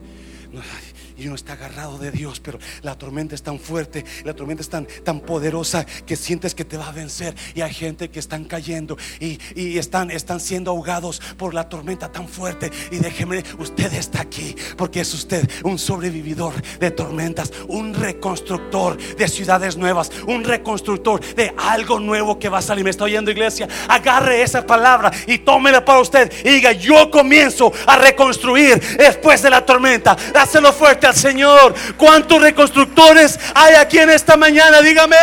y 1.18 1.28
uno 1.28 1.36
está 1.36 1.54
agarrado 1.54 1.98
de 1.98 2.10
Dios, 2.10 2.40
pero 2.40 2.58
la 2.84 2.98
tormenta 2.98 3.36
es 3.36 3.44
tan 3.44 3.60
fuerte, 3.60 4.06
la 4.24 4.34
tormenta 4.34 4.62
es 4.62 4.70
tan, 4.70 4.88
tan 5.04 5.20
poderosa 5.20 5.86
que 5.86 6.16
sientes 6.16 6.56
que 6.56 6.64
te 6.64 6.78
va 6.78 6.88
a 6.88 6.94
vencer. 6.94 7.36
Y 7.54 7.60
hay 7.60 7.74
gente 7.74 8.10
que 8.10 8.20
están 8.20 8.46
cayendo 8.46 8.98
y, 9.20 9.40
y 9.56 9.78
están, 9.78 10.10
están 10.10 10.40
siendo 10.40 10.72
ahogados 10.72 11.20
por 11.38 11.54
la 11.54 11.68
tormenta 11.68 12.10
tan 12.10 12.30
fuerte. 12.30 12.72
Y 12.92 13.00
déjeme, 13.00 13.44
usted 13.58 13.92
está 13.94 14.22
aquí 14.22 14.56
porque 14.78 15.02
es 15.02 15.14
usted 15.14 15.52
un 15.66 15.78
sobrevividor 15.78 16.54
de 16.80 16.92
tormentas, 16.92 17.52
un 17.68 17.94
reconstructor 17.94 18.98
de 19.18 19.28
ciudades 19.28 19.76
nuevas, 19.76 20.12
un 20.28 20.46
reconstructor 20.46 21.20
de 21.36 21.54
algo 21.58 22.00
nuevo 22.00 22.40
que 22.40 22.48
va 22.48 22.60
a 22.60 22.62
salir. 22.62 22.86
Me 22.86 22.90
está 22.90 23.04
oyendo, 23.04 23.32
iglesia. 23.32 23.68
Agarre 23.90 24.42
esa 24.42 24.66
palabra 24.66 25.12
y 25.28 25.40
tómela 25.40 25.84
para 25.90 26.02
usted 26.02 26.32
y 26.46 26.50
diga: 26.50 26.72
Yo 26.72 27.10
comienzo 27.10 27.74
a 27.88 27.98
reconstruir 27.98 28.80
después 28.96 29.42
de 29.42 29.50
la 29.50 29.66
tormenta. 29.66 30.16
Dáselo 30.32 30.72
fuerte 30.72 31.08
al 31.08 31.16
Señor. 31.16 31.74
¿Cuántos 31.98 32.40
reconstructores 32.40 33.40
hay 33.56 33.74
aquí 33.74 33.98
en 33.98 34.12
esta 34.12 34.38
mañana? 34.38 34.84
Dígame. 34.84 35.16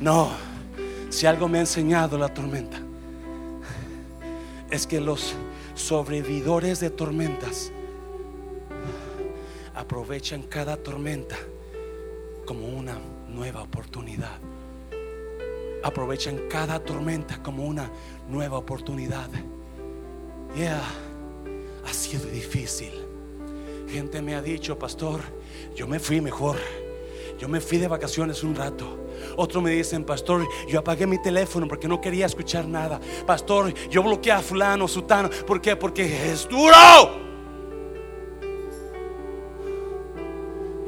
No, 0.00 0.32
si 1.08 1.24
algo 1.26 1.46
me 1.46 1.58
ha 1.58 1.60
enseñado 1.60 2.18
la 2.18 2.28
tormenta, 2.28 2.78
es 4.70 4.88
que 4.88 5.00
los 5.00 5.36
sobrevividores 5.76 6.80
de 6.80 6.90
tormentas 6.90 7.70
aprovechan 9.76 10.42
cada 10.42 10.76
tormenta 10.76 11.36
como 12.44 12.66
una 12.66 12.98
nueva 13.28 13.62
oportunidad. 13.62 14.38
Aprovechan 15.82 16.48
cada 16.48 16.80
tormenta 16.80 17.42
como 17.42 17.64
una 17.64 17.90
nueva 18.28 18.58
oportunidad. 18.58 19.28
Yeah, 20.56 20.82
ha 21.84 21.92
sido 21.92 22.26
difícil. 22.26 22.92
Gente 23.88 24.20
me 24.20 24.34
ha 24.34 24.42
dicho, 24.42 24.78
pastor, 24.78 25.20
yo 25.74 25.86
me 25.86 25.98
fui 25.98 26.20
mejor. 26.20 26.56
Yo 27.38 27.48
me 27.48 27.60
fui 27.60 27.78
de 27.78 27.86
vacaciones 27.86 28.42
un 28.42 28.54
rato. 28.54 28.98
Otro 29.36 29.60
me 29.60 29.70
dicen, 29.70 30.04
pastor, 30.04 30.46
yo 30.66 30.80
apagué 30.80 31.06
mi 31.06 31.22
teléfono 31.22 31.68
porque 31.68 31.86
no 31.86 32.00
quería 32.00 32.26
escuchar 32.26 32.66
nada. 32.66 33.00
Pastor, 33.26 33.72
yo 33.88 34.02
bloqueé 34.02 34.32
a 34.32 34.40
fulano, 34.40 34.88
sutano. 34.88 35.30
¿Por 35.46 35.60
qué? 35.60 35.76
Porque 35.76 36.32
es 36.32 36.48
duro. 36.48 37.28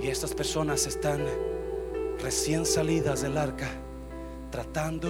Y 0.03 0.09
estas 0.09 0.35
personas 0.35 0.87
están 0.87 1.25
recién 2.21 2.67
salidas 2.67 3.23
del 3.23 3.37
arca, 3.37 3.69
tratando 4.51 5.09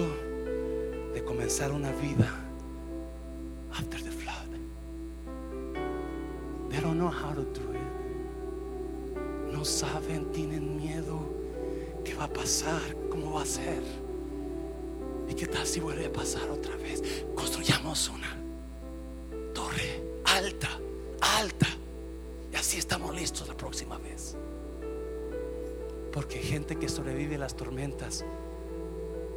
de 1.13 1.23
comenzar 1.23 1.71
una 1.71 1.91
vida 1.91 2.29
after 3.73 4.01
the 4.01 4.11
flood. 4.11 4.49
They 6.69 6.79
don't 6.79 6.97
know 6.97 7.09
how 7.09 7.33
to 7.33 7.41
do 7.41 7.73
it. 7.73 9.51
No 9.51 9.65
saben, 9.65 10.31
tienen 10.31 10.77
miedo. 10.77 11.19
¿Qué 12.03 12.13
va 12.13 12.25
a 12.25 12.33
pasar? 12.33 12.81
¿Cómo 13.09 13.33
va 13.33 13.41
a 13.41 13.45
ser? 13.45 13.83
¿Y 15.27 15.33
qué 15.33 15.47
tal 15.47 15.65
si 15.65 15.79
vuelve 15.79 16.05
a 16.05 16.13
pasar 16.13 16.49
otra 16.49 16.75
vez? 16.75 17.25
Construyamos 17.35 18.09
una 18.09 18.35
torre 19.53 20.03
alta, 20.25 20.69
alta. 21.39 21.67
Y 22.51 22.55
así 22.55 22.77
estamos 22.77 23.15
listos 23.15 23.47
la 23.47 23.55
próxima 23.55 23.97
vez. 23.97 24.35
Porque 26.11 26.39
gente 26.39 26.75
que 26.75 26.89
sobrevive 26.89 27.35
a 27.35 27.39
las 27.39 27.55
tormentas 27.55 28.25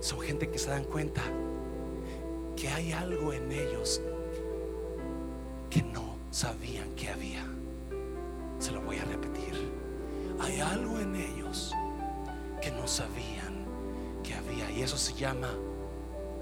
son 0.05 0.21
gente 0.21 0.51
que 0.51 0.59
se 0.59 0.69
dan 0.69 0.85
cuenta 0.85 1.23
que 2.57 2.69
hay 2.69 2.93
algo 2.93 3.33
en 3.33 3.51
ellos 3.51 4.03
que 5.71 5.83
no 5.83 6.17
sabían 6.31 6.95
que 6.95 7.09
había. 7.09 7.43
Se 8.59 8.71
lo 8.71 8.83
voy 8.83 8.99
a 8.99 9.05
repetir. 9.05 9.73
Hay 10.41 10.61
algo 10.61 11.01
en 11.01 11.17
ellos 11.17 11.73
que 12.61 12.71
no 12.71 12.87
sabían 12.87 13.65
que 14.23 14.35
había. 14.35 14.71
Y 14.73 14.83
eso 14.83 14.99
se 14.99 15.15
llama 15.15 15.49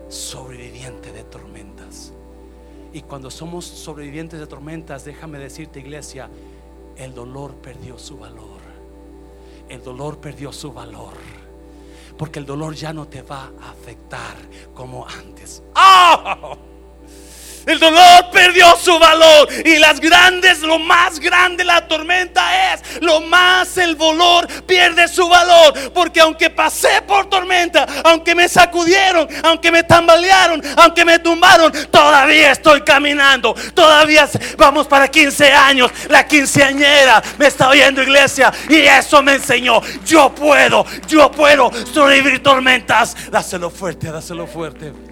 sobreviviente 0.09 1.13
de 1.13 1.23
tormentas. 1.23 2.13
Y 2.93 3.03
cuando 3.03 3.31
somos 3.31 3.65
sobrevivientes 3.65 4.41
de 4.41 4.49
tormentas, 4.49 5.05
déjame 5.05 5.39
decirte, 5.39 5.79
iglesia, 5.79 6.29
el 6.97 7.15
dolor 7.15 7.55
perdió 7.55 7.97
su 7.97 8.19
valor. 8.19 8.61
El 9.69 9.85
dolor 9.85 10.19
perdió 10.19 10.53
su 10.53 10.73
valor. 10.73 11.15
Porque 12.17 12.39
el 12.39 12.47
dolor 12.47 12.75
ya 12.75 12.93
no 12.93 13.07
te 13.09 13.23
va 13.23 13.53
a 13.61 13.71
afectar 13.71 14.37
como 14.75 15.07
antes. 15.07 15.63
¡Ah! 15.75 16.57
El 17.67 17.79
dolor 17.79 18.31
perdió 18.33 18.77
su 18.77 18.99
valor. 18.99 19.49
Y 19.65 19.79
las 19.79 20.01
grandes, 20.01 20.61
lo 20.61 20.79
más 20.79 21.21
grande 21.21 21.65
la 21.65 21.87
tormenta 21.87 22.75
es, 22.75 23.01
lo 23.01 23.21
más 23.21 23.77
el 23.79 23.97
dolor 23.97 24.47
pierde 24.65 25.09
su 25.09 25.29
valor. 25.29 25.93
Porque 25.93 26.21
aunque 26.21 26.51
pasé 26.51 27.03
por 27.07 27.29
tormenta, 27.29 27.87
aunque 28.05 28.35
me 28.35 28.49
sacudieron, 28.49 29.29
aunque 29.45 29.71
me 29.71 29.83
tambalearon, 29.83 30.63
aunque 30.77 31.05
me 31.05 31.19
tumbaron, 31.19 31.73
todavía 31.91 32.53
estoy 32.53 32.83
caminando. 32.83 33.55
Todavía 33.75 34.29
vamos 34.57 34.87
para 34.87 35.09
15 35.09 35.53
años. 35.53 35.91
La 36.09 36.27
quinceañera 36.27 37.23
me 37.39 37.47
está 37.47 37.69
oyendo 37.69 38.03
iglesia. 38.03 38.53
Y 38.69 38.77
eso 38.77 39.23
me 39.23 39.35
enseñó. 39.35 39.81
Yo 40.05 40.35
puedo, 40.35 40.85
yo 41.07 41.31
puedo 41.31 41.71
sobrevivir 41.93 42.43
tormentas. 42.43 43.17
Dáselo 43.31 43.71
fuerte, 43.71 44.11
dáselo 44.11 44.47
fuerte. 44.47 45.12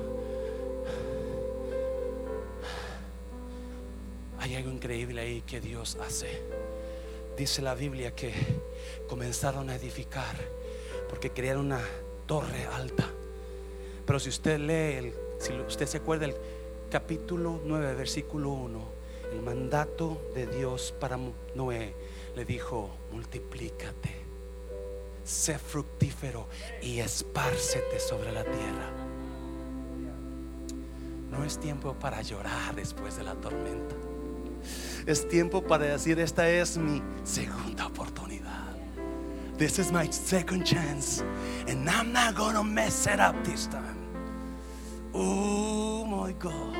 increíble 4.81 5.21
ahí 5.21 5.41
que 5.43 5.61
Dios 5.61 5.95
hace. 6.01 6.41
Dice 7.37 7.61
la 7.61 7.75
Biblia 7.75 8.15
que 8.15 8.33
comenzaron 9.07 9.69
a 9.69 9.75
edificar 9.75 10.35
porque 11.07 11.29
querían 11.29 11.59
una 11.59 11.79
torre 12.25 12.65
alta. 12.65 13.07
Pero 14.07 14.19
si 14.19 14.29
usted 14.29 14.57
lee, 14.57 14.97
el, 14.97 15.13
si 15.39 15.53
usted 15.53 15.85
se 15.85 15.97
acuerda 15.97 16.25
el 16.25 16.35
capítulo 16.89 17.61
9, 17.63 17.93
versículo 17.93 18.49
1, 18.49 18.81
el 19.33 19.43
mandato 19.43 20.31
de 20.33 20.47
Dios 20.47 20.95
para 20.99 21.19
Noé 21.53 21.93
le 22.35 22.43
dijo, 22.43 22.89
multiplícate 23.11 24.19
sé 25.23 25.59
fructífero 25.59 26.47
y 26.81 26.99
espárcete 26.99 27.99
sobre 27.99 28.31
la 28.31 28.43
tierra. 28.43 28.89
No 31.29 31.45
es 31.45 31.59
tiempo 31.59 31.93
para 31.93 32.23
llorar 32.23 32.73
después 32.75 33.15
de 33.17 33.23
la 33.23 33.35
tormenta. 33.35 34.10
Es 35.05 35.27
tiempo 35.27 35.61
para 35.61 35.85
decir, 35.85 36.19
esta 36.19 36.49
es 36.49 36.77
mi 36.77 37.01
segunda 37.23 37.87
oportunidad. 37.87 38.51
This 39.57 39.79
is 39.79 39.91
my 39.91 40.07
second 40.11 40.63
chance. 40.63 41.23
And 41.67 41.87
I'm 41.89 42.11
not 42.11 42.35
gonna 42.35 42.63
mess 42.63 43.07
it 43.07 43.19
up 43.19 43.35
this 43.43 43.67
time. 43.67 43.97
Oh 45.13 46.05
my 46.05 46.33
God. 46.33 46.75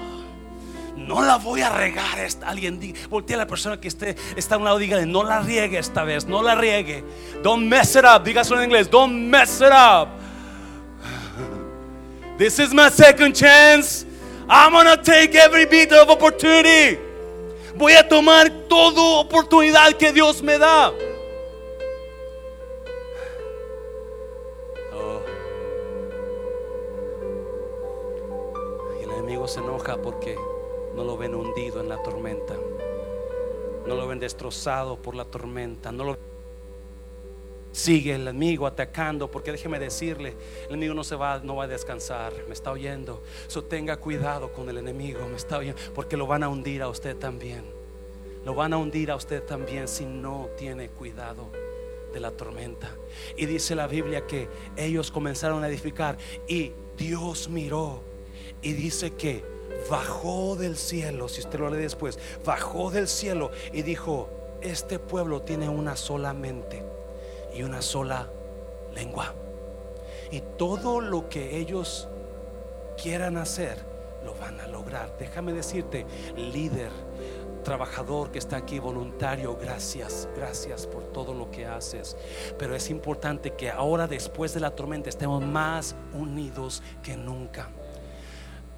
No 0.95 1.21
la 1.21 1.37
voy 1.37 1.61
a 1.61 1.69
regar. 1.69 2.19
Esta. 2.19 2.47
Alguien 2.47 2.79
voltea 3.09 3.35
a 3.35 3.39
la 3.39 3.47
persona 3.47 3.79
que 3.79 3.87
esté, 3.87 4.15
está 4.35 4.55
a 4.55 4.57
un 4.57 4.63
lado, 4.63 4.77
dígale, 4.77 5.05
no 5.05 5.23
la 5.23 5.41
riegue 5.41 5.77
esta 5.77 6.03
vez, 6.03 6.25
no 6.25 6.41
la 6.41 6.55
riegue. 6.55 7.03
Don't 7.43 7.67
mess 7.67 7.95
it 7.95 8.05
up. 8.05 8.23
Dígaselo 8.23 8.61
en 8.61 8.65
inglés, 8.69 8.89
don't 8.89 9.29
mess 9.29 9.61
it 9.61 9.71
up. 9.71 10.09
This 12.37 12.59
is 12.59 12.73
my 12.73 12.89
second 12.89 13.35
chance. 13.35 14.05
I'm 14.49 14.73
gonna 14.73 14.97
take 14.97 15.35
every 15.35 15.65
bit 15.65 15.93
of 15.93 16.09
opportunity. 16.09 16.97
Voy 17.81 17.93
a 17.93 18.07
tomar 18.07 18.47
toda 18.67 19.01
oportunidad 19.21 19.93
que 19.93 20.13
Dios 20.13 20.43
me 20.43 20.59
da. 20.59 20.93
Oh. 24.93 25.21
Y 28.99 29.03
el 29.03 29.09
enemigo 29.09 29.47
se 29.47 29.61
enoja 29.61 29.99
porque 29.99 30.37
no 30.93 31.03
lo 31.03 31.17
ven 31.17 31.33
hundido 31.33 31.81
en 31.81 31.89
la 31.89 32.03
tormenta. 32.03 32.53
No 33.87 33.95
lo 33.95 34.05
ven 34.05 34.19
destrozado 34.19 35.01
por 35.01 35.15
la 35.15 35.25
tormenta. 35.25 35.91
No 35.91 36.03
lo 36.03 36.19
sigue 37.71 38.15
el 38.15 38.21
enemigo 38.21 38.67
atacando 38.67 39.29
porque 39.29 39.51
déjeme 39.51 39.79
decirle, 39.79 40.35
el 40.65 40.75
enemigo 40.75 40.93
no 40.93 41.03
se 41.03 41.15
va 41.15 41.39
no 41.39 41.55
va 41.55 41.65
a 41.65 41.67
descansar, 41.67 42.33
me 42.47 42.53
está 42.53 42.71
oyendo. 42.71 43.23
So 43.47 43.63
tenga 43.63 43.97
cuidado 43.97 44.51
con 44.51 44.69
el 44.69 44.77
enemigo, 44.77 45.27
me 45.27 45.37
está 45.37 45.57
oyendo, 45.57 45.81
porque 45.93 46.17
lo 46.17 46.27
van 46.27 46.43
a 46.43 46.49
hundir 46.49 46.81
a 46.81 46.89
usted 46.89 47.15
también. 47.17 47.63
Lo 48.45 48.55
van 48.55 48.73
a 48.73 48.77
hundir 48.77 49.11
a 49.11 49.15
usted 49.15 49.43
también 49.43 49.87
si 49.87 50.05
no 50.05 50.49
tiene 50.57 50.89
cuidado 50.89 51.51
de 52.11 52.19
la 52.19 52.31
tormenta. 52.31 52.89
Y 53.37 53.45
dice 53.45 53.75
la 53.75 53.87
Biblia 53.87 54.25
que 54.25 54.49
ellos 54.75 55.11
comenzaron 55.11 55.63
a 55.63 55.67
edificar 55.67 56.17
y 56.47 56.71
Dios 56.97 57.49
miró 57.49 58.01
y 58.61 58.73
dice 58.73 59.11
que 59.11 59.43
bajó 59.89 60.55
del 60.55 60.75
cielo, 60.75 61.27
si 61.29 61.41
usted 61.41 61.59
lo 61.59 61.69
lee 61.69 61.77
después, 61.77 62.19
bajó 62.45 62.91
del 62.91 63.07
cielo 63.07 63.51
y 63.71 63.83
dijo, 63.83 64.29
este 64.61 64.99
pueblo 64.99 65.41
tiene 65.41 65.69
una 65.69 65.95
sola 65.95 66.33
mente 66.33 66.83
y 67.53 67.63
una 67.63 67.81
sola 67.81 68.27
lengua. 68.93 69.33
Y 70.31 70.41
todo 70.57 71.01
lo 71.01 71.27
que 71.29 71.57
ellos 71.57 72.07
quieran 73.01 73.37
hacer, 73.37 73.77
lo 74.23 74.33
van 74.35 74.59
a 74.59 74.67
lograr. 74.67 75.17
Déjame 75.17 75.53
decirte, 75.53 76.05
líder, 76.35 76.91
trabajador 77.63 78.31
que 78.31 78.39
está 78.39 78.57
aquí, 78.57 78.79
voluntario, 78.79 79.57
gracias, 79.57 80.29
gracias 80.35 80.87
por 80.87 81.03
todo 81.11 81.33
lo 81.33 81.51
que 81.51 81.65
haces. 81.65 82.15
Pero 82.57 82.75
es 82.75 82.89
importante 82.89 83.51
que 83.51 83.69
ahora, 83.69 84.07
después 84.07 84.53
de 84.53 84.59
la 84.59 84.71
tormenta, 84.71 85.09
estemos 85.09 85.43
más 85.43 85.95
unidos 86.13 86.81
que 87.03 87.17
nunca. 87.17 87.69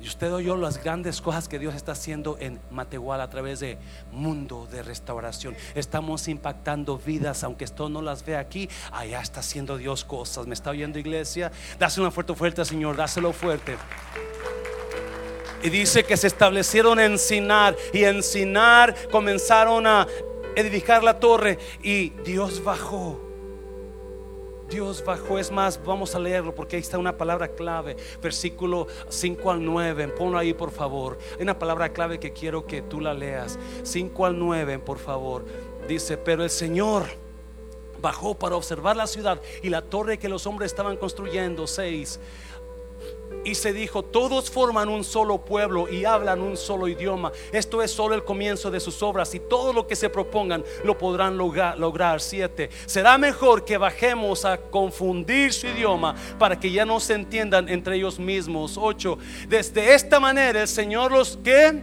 Y 0.04 0.08
usted 0.08 0.34
oyó 0.34 0.58
las 0.58 0.84
grandes 0.84 1.22
cosas 1.22 1.48
que 1.48 1.58
Dios 1.58 1.76
está 1.76 1.94
haciendo 1.94 2.36
en 2.42 2.60
Matehual 2.72 3.22
a 3.22 3.30
través 3.30 3.62
de 3.62 3.78
mundo 4.12 4.68
de 4.70 4.84
restauración. 4.84 5.56
Estamos 5.76 6.28
impactando 6.28 6.98
vidas, 6.98 7.42
aunque 7.46 7.64
esto 7.64 7.88
no 7.88 8.02
las 8.02 8.26
ve 8.26 8.36
aquí, 8.36 8.68
allá 8.92 9.22
está 9.22 9.40
haciendo 9.40 9.78
Dios 9.78 10.04
cosas. 10.04 10.46
¿Me 10.46 10.56
está 10.56 10.72
oyendo 10.72 11.00
iglesia? 11.00 11.54
Dáselo 11.80 12.08
una 12.08 12.12
fuerte 12.12 12.36
fuerte, 12.36 12.66
Señor, 12.66 12.98
dáselo 12.98 13.32
fuerte. 13.32 13.78
Y 15.64 15.70
dice 15.70 16.04
que 16.04 16.18
se 16.18 16.28
establecieron 16.28 17.00
en 17.00 17.18
Sinar 17.18 17.78
y 17.94 18.04
en 18.04 18.24
Sinar 18.24 18.94
comenzaron 19.10 19.88
a 19.88 20.06
edificar 20.58 21.02
la 21.02 21.18
torre 21.18 21.58
y 21.82 22.10
Dios 22.26 22.62
bajó 22.62 23.33
Dios 24.74 25.06
bajó. 25.06 25.38
Es 25.38 25.52
más, 25.52 25.80
vamos 25.86 26.16
a 26.16 26.20
leerlo 26.20 26.56
porque 26.56 26.76
ahí 26.76 26.82
está 26.82 26.98
una 26.98 27.16
palabra 27.16 27.50
clave. 27.50 27.96
Versículo 28.22 28.88
5 29.08 29.52
al 29.52 29.64
9. 29.64 30.08
Ponlo 30.10 30.38
ahí, 30.38 30.54
por 30.56 30.72
favor. 30.72 31.20
Hay 31.36 31.44
una 31.44 31.60
palabra 31.60 31.90
clave 31.94 32.20
que 32.20 32.34
quiero 32.34 32.66
que 32.66 32.82
tú 32.82 33.00
la 33.00 33.14
leas. 33.14 33.60
5 33.84 34.26
al 34.26 34.40
9, 34.40 34.80
por 34.80 34.98
favor. 34.98 35.46
Dice, 35.88 36.18
pero 36.18 36.44
el 36.44 36.50
Señor 36.50 37.04
bajó 38.02 38.34
para 38.34 38.56
observar 38.56 38.98
la 38.98 39.06
ciudad 39.06 39.40
y 39.62 39.70
la 39.70 39.84
torre 39.84 40.18
que 40.18 40.28
los 40.28 40.48
hombres 40.48 40.72
estaban 40.72 40.98
construyendo. 40.98 41.68
6 41.68 42.20
y 43.44 43.56
se 43.56 43.74
dijo, 43.74 44.04
todos 44.04 44.50
forman 44.50 44.90
un 44.90 45.04
solo 45.04 45.44
pueblo 45.44 45.90
y 45.90 46.06
hablan 46.06 46.42
un 46.42 46.58
solo 46.58 46.88
idioma. 46.88 47.32
Esto 47.52 47.82
es 47.82 47.92
solo 47.92 48.16
el 48.16 48.24
comienzo 48.24 48.72
de 48.72 48.80
sus 48.80 49.02
obras 49.04 49.34
y 49.36 49.40
todo 49.40 49.74
lo 49.74 49.88
que 49.88 49.96
se 49.96 50.10
propongan 50.10 50.64
lo 50.84 50.98
podrán 50.98 51.38
lograr. 51.38 52.22
Siete, 52.22 52.70
será 52.86 53.18
mejor 53.18 53.66
que 53.66 53.78
bajemos 53.78 54.46
a 54.46 54.58
confundir 54.58 55.54
su 55.54 55.68
idioma 55.68 56.16
para 56.38 56.60
que 56.60 56.72
ya 56.72 56.86
no 56.86 57.00
se 57.00 57.14
entiendan 57.14 57.70
entre 57.70 57.96
ellos 57.96 58.20
mismos. 58.20 58.78
Ocho, 58.78 59.18
desde 59.48 59.94
esta 59.94 60.20
manera 60.20 60.62
el 60.62 60.68
Señor 60.68 61.12
los 61.12 61.38
que 61.44 61.82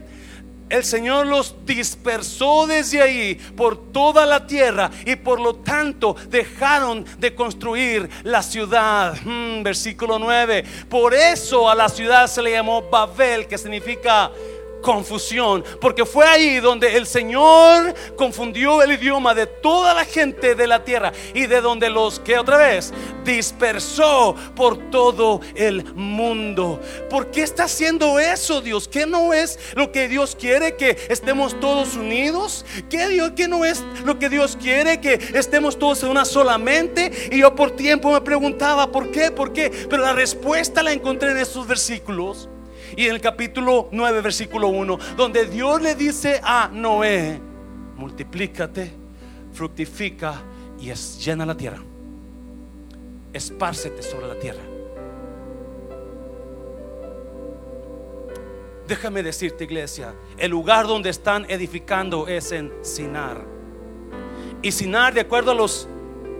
el 0.70 0.84
Señor 0.84 1.26
los 1.26 1.54
dispersó 1.66 2.66
desde 2.66 3.02
ahí 3.02 3.34
por 3.56 3.92
toda 3.92 4.24
la 4.24 4.46
tierra 4.46 4.90
y 5.04 5.16
por 5.16 5.40
lo 5.40 5.56
tanto 5.56 6.16
dejaron 6.28 7.04
de 7.18 7.34
construir 7.34 8.08
la 8.22 8.42
ciudad. 8.42 9.16
Hmm, 9.24 9.62
versículo 9.62 10.18
9. 10.18 10.64
Por 10.88 11.12
eso 11.12 11.68
a 11.68 11.74
la 11.74 11.88
ciudad 11.88 12.28
se 12.28 12.40
le 12.40 12.52
llamó 12.52 12.82
Babel, 12.82 13.46
que 13.46 13.58
significa 13.58 14.30
confusión, 14.80 15.64
porque 15.80 16.04
fue 16.04 16.26
ahí 16.26 16.60
donde 16.60 16.96
el 16.96 17.06
Señor 17.06 17.94
confundió 18.16 18.82
el 18.82 18.92
idioma 18.92 19.34
de 19.34 19.46
toda 19.46 19.94
la 19.94 20.04
gente 20.04 20.54
de 20.54 20.66
la 20.66 20.84
tierra 20.84 21.12
y 21.34 21.46
de 21.46 21.60
donde 21.60 21.90
los 21.90 22.20
que 22.20 22.38
otra 22.38 22.56
vez 22.56 22.92
dispersó 23.24 24.34
por 24.54 24.90
todo 24.90 25.40
el 25.54 25.94
mundo. 25.94 26.80
¿Por 27.08 27.30
qué 27.30 27.42
está 27.42 27.64
haciendo 27.64 28.18
eso 28.18 28.60
Dios? 28.60 28.88
¿Qué 28.88 29.06
no 29.06 29.32
es 29.32 29.58
lo 29.74 29.92
que 29.92 30.08
Dios 30.08 30.36
quiere 30.38 30.76
que 30.76 30.96
estemos 31.08 31.58
todos 31.60 31.96
unidos? 31.96 32.64
¿Qué 32.88 33.08
Dios 33.08 33.32
qué 33.36 33.48
no 33.48 33.64
es 33.64 33.82
lo 34.04 34.18
que 34.18 34.28
Dios 34.28 34.56
quiere 34.60 35.00
que 35.00 35.14
estemos 35.34 35.78
todos 35.78 36.02
en 36.02 36.10
una 36.10 36.24
sola 36.24 36.58
mente? 36.58 37.28
Y 37.30 37.38
yo 37.38 37.54
por 37.54 37.72
tiempo 37.72 38.12
me 38.12 38.20
preguntaba, 38.20 38.90
¿por 38.90 39.10
qué? 39.10 39.30
¿Por 39.30 39.52
qué? 39.52 39.70
Pero 39.88 40.02
la 40.02 40.12
respuesta 40.12 40.82
la 40.82 40.92
encontré 40.92 41.30
en 41.30 41.38
estos 41.38 41.66
versículos. 41.66 42.48
Y 42.96 43.06
en 43.06 43.14
el 43.14 43.20
capítulo 43.20 43.88
9, 43.92 44.20
versículo 44.20 44.68
1, 44.68 44.98
donde 45.16 45.46
Dios 45.46 45.80
le 45.80 45.94
dice 45.94 46.40
a 46.42 46.68
Noé, 46.72 47.40
multiplícate, 47.96 48.92
fructifica 49.52 50.34
y 50.78 50.90
es, 50.90 51.24
llena 51.24 51.46
la 51.46 51.56
tierra. 51.56 51.82
Espárcete 53.32 54.02
sobre 54.02 54.26
la 54.26 54.38
tierra. 54.38 54.62
Déjame 58.88 59.22
decirte, 59.22 59.64
iglesia, 59.64 60.14
el 60.36 60.50
lugar 60.50 60.88
donde 60.88 61.10
están 61.10 61.46
edificando 61.48 62.26
es 62.26 62.50
en 62.50 62.72
Sinar. 62.82 63.44
Y 64.62 64.72
Sinar, 64.72 65.14
de 65.14 65.20
acuerdo 65.20 65.52
a 65.52 65.54
los 65.54 65.86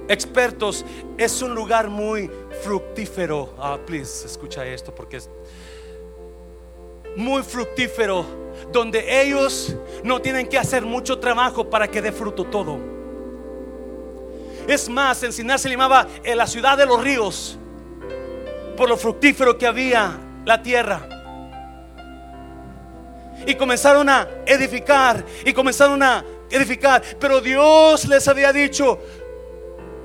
expertos, 0.09 0.85
es 1.17 1.43
un 1.43 1.55
lugar 1.55 1.89
muy 1.89 2.29
fructífero. 2.63 3.55
Ah, 3.57 3.79
please, 3.87 4.27
escucha 4.27 4.67
esto 4.67 4.93
porque 4.93 5.19
es 5.19 5.31
muy 7.17 7.43
fructífero, 7.43 8.25
donde 8.73 9.23
ellos 9.23 9.75
no 10.05 10.21
tienen 10.21 10.49
que 10.49 10.59
hacer 10.59 10.83
mucho 10.83 11.19
trabajo 11.19 11.69
para 11.69 11.89
que 11.89 12.03
dé 12.03 12.13
fruto 12.13 12.45
todo. 12.45 12.79
Es 14.67 14.89
más, 14.89 15.23
en 15.23 15.33
Sinar 15.33 15.59
se 15.59 15.69
llamaba 15.69 16.07
en 16.23 16.39
la 16.39 16.47
ciudad 16.47 16.79
de 16.79 16.87
los 16.87 17.03
ríos, 17.03 17.59
por 18.77 18.89
lo 18.89 18.97
fructífero 18.97 19.59
que 19.59 19.67
había 19.67 20.19
la 20.45 20.63
tierra. 20.63 21.09
Y 23.47 23.55
comenzaron 23.55 24.09
a 24.09 24.29
edificar, 24.47 25.25
y 25.45 25.53
comenzaron 25.53 26.03
a 26.03 26.25
edificar, 26.51 27.03
pero 27.19 27.41
Dios 27.41 28.07
les 28.07 28.29
había 28.29 28.53
dicho, 28.53 28.99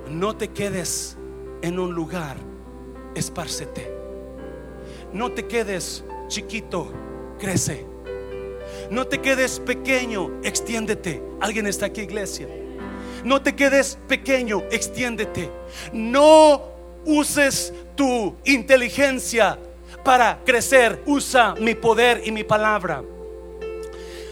no 0.07 0.35
te 0.35 0.49
quedes 0.49 1.17
en 1.61 1.79
un 1.79 1.93
lugar, 1.93 2.37
espárcete. 3.13 3.93
No 5.13 5.31
te 5.31 5.47
quedes 5.47 6.03
chiquito, 6.27 6.91
crece. 7.39 7.85
No 8.89 9.07
te 9.07 9.19
quedes 9.19 9.59
pequeño, 9.59 10.39
extiéndete. 10.43 11.21
¿Alguien 11.41 11.67
está 11.67 11.87
aquí, 11.87 12.01
iglesia? 12.01 12.47
No 13.23 13.41
te 13.41 13.55
quedes 13.55 13.97
pequeño, 14.07 14.63
extiéndete. 14.71 15.49
No 15.91 16.61
uses 17.05 17.73
tu 17.95 18.35
inteligencia 18.43 19.57
para 20.03 20.39
crecer. 20.45 21.01
Usa 21.05 21.55
mi 21.55 21.73
poder 21.73 22.21
y 22.25 22.31
mi 22.31 22.43
palabra. 22.43 23.03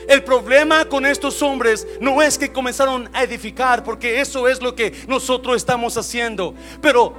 El 0.07 0.23
problema 0.23 0.85
con 0.85 1.05
estos 1.05 1.41
hombres 1.41 1.87
no 1.99 2.21
es 2.21 2.37
que 2.37 2.51
comenzaron 2.51 3.09
a 3.13 3.23
edificar, 3.23 3.83
porque 3.83 4.19
eso 4.19 4.47
es 4.47 4.61
lo 4.61 4.75
que 4.75 4.93
nosotros 5.07 5.55
estamos 5.55 5.97
haciendo. 5.97 6.53
Pero 6.81 7.15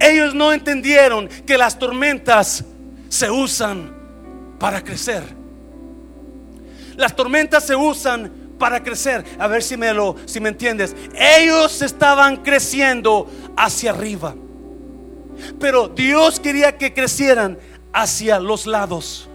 ellos 0.00 0.34
no 0.34 0.52
entendieron 0.52 1.28
que 1.46 1.58
las 1.58 1.78
tormentas 1.78 2.64
se 3.08 3.30
usan 3.30 3.92
para 4.58 4.82
crecer. 4.82 5.22
Las 6.96 7.14
tormentas 7.14 7.64
se 7.64 7.76
usan 7.76 8.30
para 8.58 8.82
crecer. 8.82 9.24
A 9.38 9.46
ver 9.46 9.62
si 9.62 9.76
me 9.76 9.92
lo 9.94 10.16
si 10.26 10.40
me 10.40 10.48
entiendes. 10.48 10.94
Ellos 11.14 11.80
estaban 11.82 12.38
creciendo 12.38 13.30
hacia 13.56 13.90
arriba. 13.90 14.34
Pero 15.60 15.88
Dios 15.88 16.40
quería 16.40 16.76
que 16.76 16.92
crecieran 16.92 17.58
hacia 17.92 18.40
los 18.40 18.66
lados. 18.66 19.28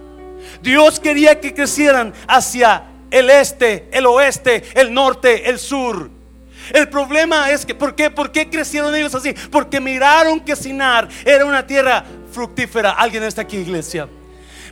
Dios 0.62 1.00
quería 1.00 1.40
que 1.40 1.54
crecieran 1.54 2.14
hacia 2.28 2.84
el 3.10 3.30
este, 3.30 3.88
el 3.92 4.06
oeste, 4.06 4.64
el 4.76 4.94
norte, 4.94 5.50
el 5.50 5.60
sur. 5.60 6.10
El 6.74 6.88
problema 6.90 7.52
es 7.52 7.66
que, 7.66 7.76
¿por 7.76 7.94
qué? 7.96 8.10
¿Por 8.10 8.32
qué 8.32 8.50
crecieron 8.50 8.96
ellos 8.96 9.14
así? 9.14 9.34
Porque 9.52 9.80
miraron 9.80 10.40
que 10.40 10.56
Sinar 10.56 11.10
era 11.26 11.46
una 11.46 11.66
tierra 11.68 12.06
fructífera. 12.34 12.91
¿Alguien 12.91 13.24
está 13.24 13.43
aquí, 13.43 13.58
iglesia? 13.58 14.10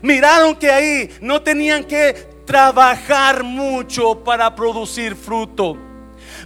Miraron 0.02 0.56
que 0.56 0.69
ahí 0.71 1.10
no 1.21 1.41
tenían 1.41 1.84
que 1.84 2.13
trabajar 2.45 3.43
mucho 3.43 4.24
para 4.24 4.54
producir 4.56 5.15
fruto. 5.15 5.78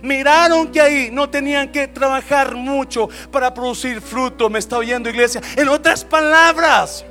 Miraron 0.01 0.71
que 0.71 0.81
ahí 0.81 1.09
no 1.11 1.29
tenían 1.29 1.71
que 1.71 1.87
trabajar 1.87 2.53
mucho 2.55 3.09
para 3.31 3.53
producir 3.53 4.01
fruto. 4.01 4.49
¿Me 4.49 4.59
está 4.59 4.77
oyendo, 4.77 5.09
iglesia? 5.09 5.41
En 5.55 5.69
otras 5.69 6.03
palabras, 6.03 7.05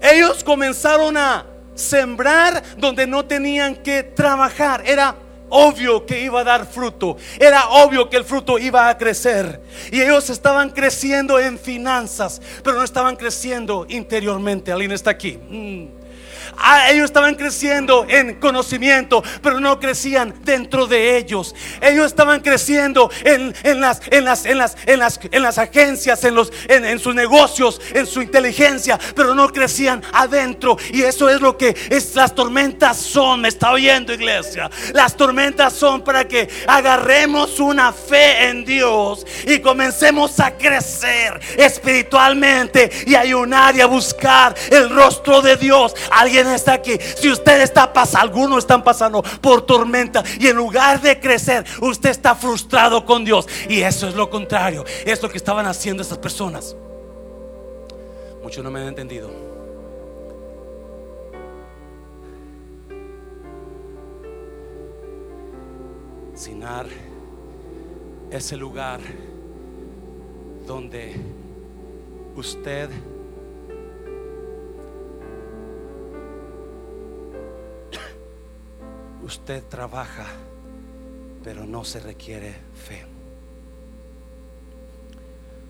ellos 0.00 0.42
comenzaron 0.42 1.16
a 1.16 1.46
sembrar 1.74 2.62
donde 2.76 3.06
no 3.06 3.24
tenían 3.24 3.76
que 3.76 4.02
trabajar. 4.02 4.82
Era 4.84 5.14
obvio 5.50 6.06
que 6.06 6.20
iba 6.20 6.40
a 6.40 6.44
dar 6.44 6.66
fruto. 6.66 7.16
Era 7.38 7.68
obvio 7.68 8.08
que 8.08 8.16
el 8.16 8.24
fruto 8.24 8.58
iba 8.58 8.88
a 8.88 8.96
crecer. 8.96 9.60
Y 9.92 10.00
ellos 10.00 10.30
estaban 10.30 10.70
creciendo 10.70 11.38
en 11.38 11.58
finanzas, 11.58 12.40
pero 12.64 12.76
no 12.76 12.84
estaban 12.84 13.16
creciendo 13.16 13.86
interiormente. 13.88 14.72
Alguien 14.72 14.92
está 14.92 15.10
aquí. 15.10 15.38
Mm. 15.48 15.99
Ah, 16.56 16.90
ellos 16.90 17.06
estaban 17.06 17.34
creciendo 17.34 18.06
en 18.08 18.34
conocimiento, 18.34 19.22
pero 19.42 19.60
no 19.60 19.78
crecían 19.80 20.34
dentro 20.42 20.86
de 20.86 21.16
ellos. 21.16 21.54
Ellos 21.80 22.06
estaban 22.06 22.40
creciendo 22.40 23.10
en, 23.24 23.52
las, 23.80 24.02
en, 24.10 24.24
las, 24.24 24.46
en, 24.46 24.58
las, 24.58 24.76
en, 24.86 24.98
las, 24.98 25.20
en 25.30 25.42
las 25.42 25.58
agencias, 25.58 26.24
en, 26.24 26.34
los, 26.34 26.52
en, 26.68 26.98
sus 26.98 27.14
negocios, 27.14 27.80
en 27.94 28.06
su 28.06 28.22
inteligencia, 28.22 28.98
pero 29.14 29.34
no 29.34 29.48
crecían 29.52 30.02
adentro. 30.12 30.76
Y 30.92 31.02
eso 31.02 31.28
es 31.28 31.40
lo 31.40 31.56
que 31.56 31.76
es, 31.90 32.14
las 32.14 32.34
tormentas 32.34 32.96
son. 32.96 33.40
¿Me 33.40 33.48
está 33.48 33.72
oyendo, 33.72 34.12
iglesia? 34.12 34.70
Las 34.92 35.16
tormentas 35.16 35.72
son 35.72 36.02
para 36.02 36.26
que 36.26 36.48
agarremos 36.66 37.58
una 37.60 37.92
fe 37.92 38.48
en 38.48 38.64
Dios 38.64 39.26
y 39.46 39.58
comencemos 39.60 40.38
a 40.40 40.56
crecer 40.56 41.40
espiritualmente 41.56 42.90
y 43.06 43.14
ayunar 43.14 43.76
y 43.76 43.80
a 43.80 43.86
buscar 43.86 44.54
el 44.70 44.90
rostro 44.90 45.42
de 45.42 45.56
Dios. 45.56 45.94
Alguien 46.10 46.39
está 46.46 46.74
aquí, 46.74 46.98
si 47.16 47.30
usted 47.30 47.60
está 47.60 47.92
pasando, 47.92 48.20
algunos 48.20 48.58
están 48.58 48.82
pasando 48.82 49.22
por 49.40 49.62
tormenta 49.62 50.22
y 50.38 50.46
en 50.48 50.56
lugar 50.56 51.00
de 51.00 51.18
crecer, 51.18 51.64
usted 51.80 52.10
está 52.10 52.34
frustrado 52.34 53.04
con 53.04 53.24
Dios. 53.24 53.46
Y 53.68 53.82
eso 53.82 54.08
es 54.08 54.14
lo 54.14 54.30
contrario, 54.30 54.84
es 55.04 55.22
lo 55.22 55.28
que 55.28 55.36
estaban 55.36 55.66
haciendo 55.66 56.02
estas 56.02 56.18
personas. 56.18 56.76
Muchos 58.42 58.64
no 58.64 58.70
me 58.70 58.80
han 58.80 58.88
entendido. 58.88 59.30
Sinar 66.34 66.86
es 68.30 68.52
el 68.52 68.60
lugar 68.60 69.00
donde 70.66 71.16
usted 72.34 72.88
usted 79.30 79.62
trabaja, 79.62 80.26
pero 81.44 81.64
no 81.64 81.84
se 81.84 82.00
requiere 82.00 82.52
fe. 82.74 83.06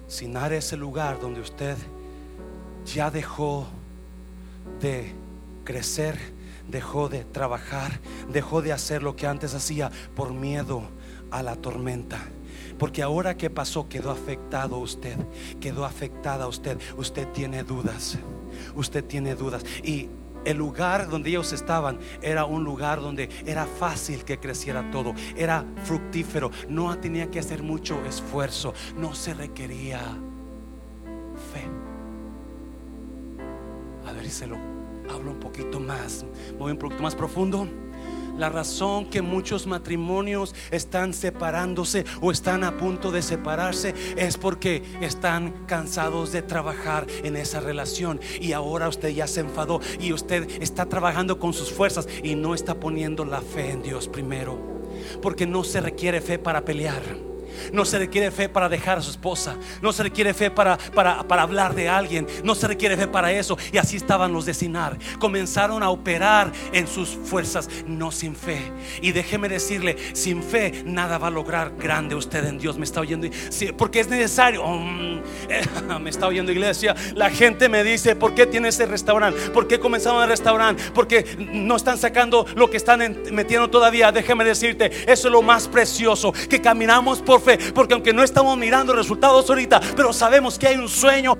Sinar 0.09 0.55
es 0.55 0.73
el 0.73 0.81
lugar 0.81 1.21
donde 1.21 1.43
usted 1.43 1.77
ya 2.87 3.11
dejó 3.11 3.67
de 4.81 5.13
crecer, 5.65 6.19
dejó 6.69 7.11
de 7.11 7.25
trabajar, 7.25 8.01
dejó 8.33 8.63
de 8.63 8.73
hacer 8.73 9.03
lo 9.03 9.15
que 9.15 9.27
antes 9.27 9.53
hacía 9.53 9.91
por 10.17 10.33
miedo 10.33 10.85
a 11.31 11.43
la 11.43 11.55
tormenta. 11.55 12.19
Porque 12.79 13.03
ahora 13.03 13.37
que 13.37 13.51
pasó 13.51 13.91
quedó 13.91 14.11
afectado 14.11 14.79
usted, 14.79 15.19
quedó 15.61 15.85
afectada 15.85 16.49
usted, 16.49 16.79
usted 16.97 17.29
tiene 17.29 17.63
dudas, 17.63 18.17
usted 18.75 19.05
tiene 19.05 19.35
dudas. 19.35 19.63
Y 19.85 20.09
el 20.45 20.57
lugar 20.57 21.09
donde 21.09 21.31
ellos 21.31 21.53
estaban 21.53 21.99
era 22.23 22.45
un 22.45 22.65
lugar 22.65 23.01
donde 23.01 23.29
era 23.47 23.67
fácil 23.67 24.25
que 24.25 24.39
creciera 24.39 24.91
todo, 24.91 25.15
era 25.37 25.65
fructífero, 25.85 26.51
no 26.69 26.97
tenía 26.99 27.31
que 27.31 27.39
hacer 27.39 27.63
mucho 27.63 28.03
esfuerzo, 28.05 28.75
no 28.97 29.15
se 29.15 29.35
requería 29.35 30.01
fe. 31.53 31.65
A 34.07 34.13
ver 34.13 34.31
se 34.31 34.47
lo 34.47 34.57
hablo 35.13 35.33
un 35.33 35.41
poquito 35.41 35.81
más, 35.81 36.25
voy 36.59 36.73
un 36.73 36.79
poquito 36.79 37.03
más 37.03 37.15
profundo. 37.15 37.69
La 38.41 38.49
razón 38.49 39.05
que 39.05 39.21
muchos 39.21 39.67
matrimonios 39.67 40.55
están 40.71 41.13
separándose 41.13 42.07
o 42.23 42.33
están 42.33 42.65
a 42.65 42.79
punto 42.79 43.11
de 43.11 43.21
separarse 43.21 43.95
es 44.17 44.39
porque 44.39 44.83
están 45.03 45.67
cansados 45.67 46.33
de 46.33 46.41
trabajar 46.41 47.07
en 47.23 47.37
esa 47.37 47.61
relación 47.61 48.19
y 48.41 48.53
ahora 48.53 48.89
usted 48.89 49.11
ya 49.11 49.27
se 49.27 49.41
enfadó 49.41 49.83
y 50.01 50.15
usted 50.15 50.49
está 50.63 50.87
trabajando 50.87 51.39
con 51.39 51.53
sus 51.53 51.71
fuerzas 51.71 52.09
y 52.23 52.35
no 52.35 52.55
está 52.55 52.81
poniendo 52.81 53.27
la 53.27 53.43
fe 53.43 53.73
en 53.73 53.83
Dios 53.83 54.09
primero. 54.09 54.59
Porque 55.21 55.47
no 55.47 55.63
se 55.63 55.83
requiere 55.83 56.23
fe 56.23 56.39
para 56.39 56.65
pelear. 56.65 57.30
No 57.73 57.85
se 57.85 57.99
requiere 57.99 58.31
fe 58.31 58.49
para 58.49 58.69
dejar 58.69 58.99
a 58.99 59.03
su 59.03 59.11
esposa. 59.11 59.57
No 59.83 59.93
se 59.93 60.03
requiere 60.03 60.35
fe 60.35 60.51
para, 60.51 60.77
para, 60.77 61.23
para 61.25 61.43
hablar 61.43 61.75
de 61.75 61.89
alguien. 61.89 62.27
No 62.45 62.55
se 62.55 62.69
requiere 62.69 62.97
fe 62.97 63.07
para 63.07 63.33
eso. 63.33 63.57
Y 63.73 63.79
así 63.79 63.97
estaban 63.97 64.33
los 64.33 64.47
de 64.47 64.55
Sinar. 64.55 64.99
Comenzaron 65.19 65.83
a 65.83 65.91
operar 65.91 66.53
en 66.73 66.87
sus 66.87 67.09
fuerzas, 67.11 67.69
no 67.87 68.11
sin 68.11 68.35
fe. 68.35 68.73
Y 69.03 69.13
déjeme 69.13 69.49
decirle, 69.49 69.97
sin 70.15 70.43
fe 70.43 70.83
nada 70.85 71.19
va 71.19 71.29
a 71.29 71.31
lograr 71.31 71.73
grande 71.77 72.15
usted 72.15 72.45
en 72.45 72.59
Dios. 72.59 72.79
Me 72.79 72.85
está 72.85 73.01
oyendo. 73.01 73.29
porque 73.77 74.01
es 74.01 74.09
necesario. 74.09 74.65
Mm, 74.67 75.21
me 76.01 76.11
está 76.11 76.27
oyendo 76.27 76.53
iglesia. 76.53 76.95
La 77.15 77.31
gente 77.31 77.69
me 77.69 77.85
dice, 77.85 78.17
¿por 78.17 78.35
qué 78.35 78.47
tiene 78.47 78.69
ese 78.69 78.87
restaurante? 78.87 79.51
¿Por 79.51 79.67
qué 79.67 79.79
comenzaron 79.79 80.23
el 80.23 80.29
restaurante? 80.29 80.83
Porque 80.95 81.37
no 81.39 81.77
están 81.77 81.99
sacando 81.99 82.47
lo 82.55 82.71
que 82.71 82.77
están 82.77 83.01
metiendo 83.33 83.69
todavía. 83.69 84.13
Déjeme 84.13 84.45
decirte, 84.45 84.91
eso 85.11 85.29
es 85.29 85.33
lo 85.33 85.43
más 85.43 85.69
precioso. 85.69 86.33
Que 86.33 86.61
caminamos 86.61 87.21
por 87.21 87.41
fe 87.41 87.50
porque 87.75 87.95
aunque 87.95 88.13
no 88.13 88.23
estamos 88.23 88.57
mirando 88.57 88.93
resultados 88.93 89.49
ahorita, 89.49 89.81
pero 89.97 90.13
sabemos 90.13 90.59
que 90.59 90.69
hay 90.69 90.77
un 90.77 90.89
sueño. 90.89 91.37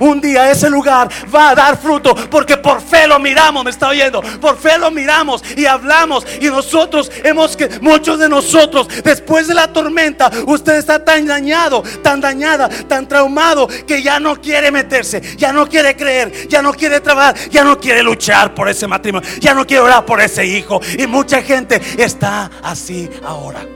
Un 0.00 0.20
día 0.20 0.50
ese 0.50 0.68
lugar 0.68 1.08
va 1.34 1.50
a 1.50 1.54
dar 1.54 1.78
fruto 1.78 2.14
porque 2.30 2.58
por 2.58 2.82
fe 2.82 3.06
lo 3.06 3.18
miramos, 3.18 3.64
me 3.64 3.70
está 3.70 3.88
oyendo, 3.88 4.20
por 4.38 4.58
fe 4.58 4.76
lo 4.78 4.90
miramos 4.90 5.42
y 5.56 5.64
hablamos 5.64 6.26
y 6.40 6.46
nosotros 6.46 7.10
hemos 7.24 7.56
que 7.56 7.68
muchos 7.80 8.18
de 8.18 8.28
nosotros 8.28 8.86
después 9.02 9.48
de 9.48 9.54
la 9.54 9.72
tormenta 9.72 10.30
usted 10.46 10.74
está 10.74 11.02
tan 11.02 11.26
dañado, 11.26 11.82
tan 12.02 12.20
dañada, 12.20 12.68
tan 12.68 13.08
traumado 13.08 13.66
que 13.86 14.02
ya 14.02 14.20
no 14.20 14.40
quiere 14.42 14.70
meterse, 14.70 15.22
ya 15.38 15.54
no 15.54 15.66
quiere 15.66 15.96
creer, 15.96 16.48
ya 16.48 16.60
no 16.60 16.74
quiere 16.74 17.00
trabajar, 17.00 17.36
ya 17.48 17.64
no 17.64 17.80
quiere 17.80 18.02
luchar 18.02 18.52
por 18.52 18.68
ese 18.68 18.86
matrimonio, 18.86 19.26
ya 19.40 19.54
no 19.54 19.66
quiere 19.66 19.82
orar 19.82 20.04
por 20.04 20.20
ese 20.20 20.44
hijo. 20.44 20.80
Y 20.98 21.06
mucha 21.06 21.40
gente 21.40 21.80
está 21.96 22.50
así 22.62 23.08
ahora. 23.24 23.75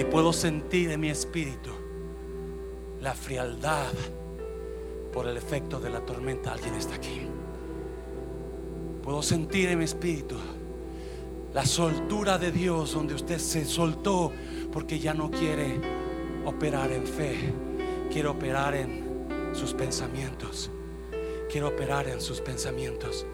Y 0.00 0.04
puedo 0.04 0.32
sentir 0.32 0.90
en 0.92 1.00
mi 1.00 1.10
espíritu 1.10 1.68
la 3.02 3.12
frialdad 3.12 3.92
por 5.12 5.26
el 5.26 5.36
efecto 5.36 5.78
de 5.78 5.90
la 5.90 6.00
tormenta. 6.00 6.54
Alguien 6.54 6.74
está 6.74 6.94
aquí. 6.94 7.20
Puedo 9.02 9.22
sentir 9.22 9.68
en 9.68 9.78
mi 9.78 9.84
espíritu 9.84 10.36
la 11.52 11.66
soltura 11.66 12.38
de 12.38 12.50
Dios 12.50 12.94
donde 12.94 13.12
usted 13.12 13.36
se 13.36 13.66
soltó 13.66 14.32
porque 14.72 14.98
ya 14.98 15.12
no 15.12 15.30
quiere 15.30 15.78
operar 16.46 16.92
en 16.92 17.06
fe, 17.06 17.52
quiere 18.10 18.28
operar 18.28 18.74
en 18.74 19.52
sus 19.52 19.74
pensamientos. 19.74 20.70
Quiere 21.50 21.66
operar 21.66 22.08
en 22.08 22.22
sus 22.22 22.40
pensamientos. 22.40 23.26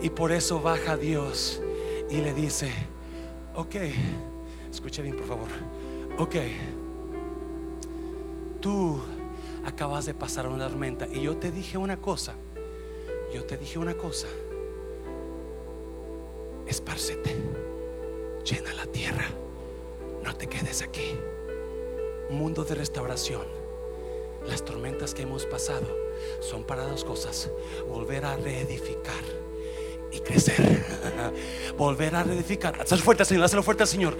Y 0.00 0.10
por 0.10 0.30
eso 0.30 0.60
baja 0.60 0.96
Dios 0.96 1.60
y 2.08 2.18
le 2.18 2.32
dice, 2.32 2.70
ok, 3.56 3.74
Escuche 4.72 5.02
bien, 5.02 5.16
por 5.16 5.26
favor. 5.26 5.48
Ok. 6.18 6.36
Tú 8.60 8.98
acabas 9.64 10.06
de 10.06 10.14
pasar 10.14 10.48
una 10.48 10.68
tormenta 10.68 11.06
y 11.06 11.22
yo 11.22 11.36
te 11.36 11.52
dije 11.52 11.76
una 11.76 11.98
cosa. 11.98 12.34
Yo 13.34 13.44
te 13.44 13.58
dije 13.58 13.78
una 13.78 13.94
cosa. 13.94 14.28
Espárcete. 16.66 17.36
Llena 18.44 18.72
la 18.74 18.86
tierra. 18.86 19.26
No 20.24 20.34
te 20.36 20.46
quedes 20.46 20.82
aquí. 20.82 21.16
Mundo 22.30 22.64
de 22.64 22.74
restauración. 22.74 23.46
Las 24.46 24.64
tormentas 24.64 25.14
que 25.14 25.22
hemos 25.22 25.44
pasado 25.46 25.86
son 26.40 26.64
para 26.64 26.84
dos 26.84 27.04
cosas. 27.04 27.50
Volver 27.88 28.24
a 28.24 28.36
reedificar 28.36 29.22
y 30.10 30.20
crecer. 30.20 30.84
Volver 31.76 32.14
a 32.14 32.22
reedificar. 32.22 32.80
Hazlo 32.80 32.98
fuerte, 32.98 33.24
Señor. 33.24 33.44
Hazlo 33.44 33.62
fuerte, 33.62 33.86
Señor. 33.86 34.16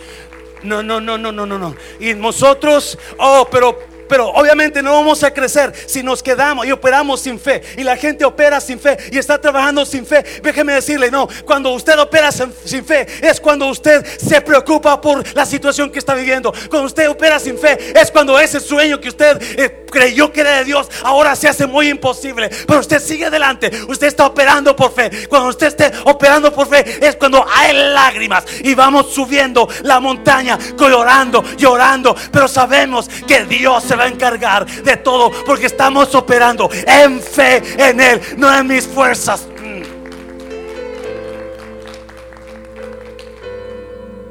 No, 0.63 0.83
no, 0.83 1.01
no, 1.01 1.19
no, 1.19 1.33
no, 1.33 1.47
no, 1.47 1.59
no. 1.59 1.77
Y 1.99 2.15
nosotros, 2.15 2.99
oh, 3.19 3.49
pero 3.51 3.93
pero 4.13 4.29
obviamente 4.29 4.83
no 4.83 4.93
vamos 4.93 5.23
a 5.23 5.33
crecer 5.33 5.73
si 5.87 6.03
nos 6.03 6.23
quedamos 6.23 6.67
y 6.67 6.71
operamos 6.71 7.19
sin 7.19 7.41
fe. 7.41 7.63
Y 7.79 7.83
la 7.83 7.97
gente 7.97 8.27
opera 8.27 8.61
sin 8.61 8.79
fe 8.79 8.99
y 9.11 9.17
está 9.17 9.41
trabajando 9.41 9.87
sin 9.87 10.05
fe. 10.05 10.23
Déjeme 10.43 10.75
decirle, 10.75 11.11
no, 11.11 11.27
cuando 11.47 11.71
usted 11.71 11.99
opera 11.99 12.31
sin, 12.31 12.85
fe 12.85 13.07
es 13.23 13.41
cuando 13.41 13.69
usted 13.69 14.05
se 14.19 14.43
preocupa 14.43 15.01
por 15.01 15.35
la 15.35 15.47
situación 15.47 15.91
que 15.91 15.99
está 15.99 16.15
viviendo. 16.15 16.53
Cuando 16.69 16.89
usted 16.89 17.09
opera 17.09 17.39
sin 17.39 17.57
fe 17.57 17.79
es 17.99 18.11
cuando 18.11 18.39
ese 18.39 18.61
sueño 18.61 19.01
que 19.01 19.09
usted 19.09 19.41
eh, 19.59 19.82
creyó 19.93 20.33
que 20.33 20.41
era 20.41 20.59
de 20.59 20.65
Dios 20.65 20.89
ahora 21.05 21.37
se 21.37 21.49
hace 21.49 21.67
muy 21.67 21.89
imposible. 21.89 22.51
Pero 22.67 22.81
usted 22.81 23.01
sigue 23.01 23.27
adelante. 23.27 23.71
Usted 23.87 24.09
está 24.09 24.27
operando 24.27 24.75
por 24.75 24.93
fe. 24.93 25.29
Cuando 25.29 25.51
usted 25.51 25.69
esté 25.69 25.93
operando 26.05 26.53
por 26.53 26.67
fe 26.67 26.99
es 27.07 27.15
cuando 27.15 27.47
hay 27.49 27.73
lágrimas 27.93 28.45
y 28.65 28.75
vamos 28.75 29.13
subiendo 29.13 29.69
la 29.83 30.01
montaña 30.01 30.59
llorando, 30.77 31.45
llorando. 31.57 32.17
Pero 32.33 32.49
sabemos 32.49 33.09
que 33.09 33.45
Dios 33.45 33.85
se 33.85 33.97
va 33.97 34.05
a 34.05 34.09
encargar 34.09 34.67
de 34.67 34.97
todo 34.97 35.31
porque 35.45 35.67
estamos 35.67 36.15
operando 36.15 36.69
en 36.87 37.21
fe 37.21 37.63
en 37.77 38.01
Él, 38.01 38.21
no 38.37 38.53
en 38.53 38.67
mis 38.67 38.87
fuerzas. 38.87 39.47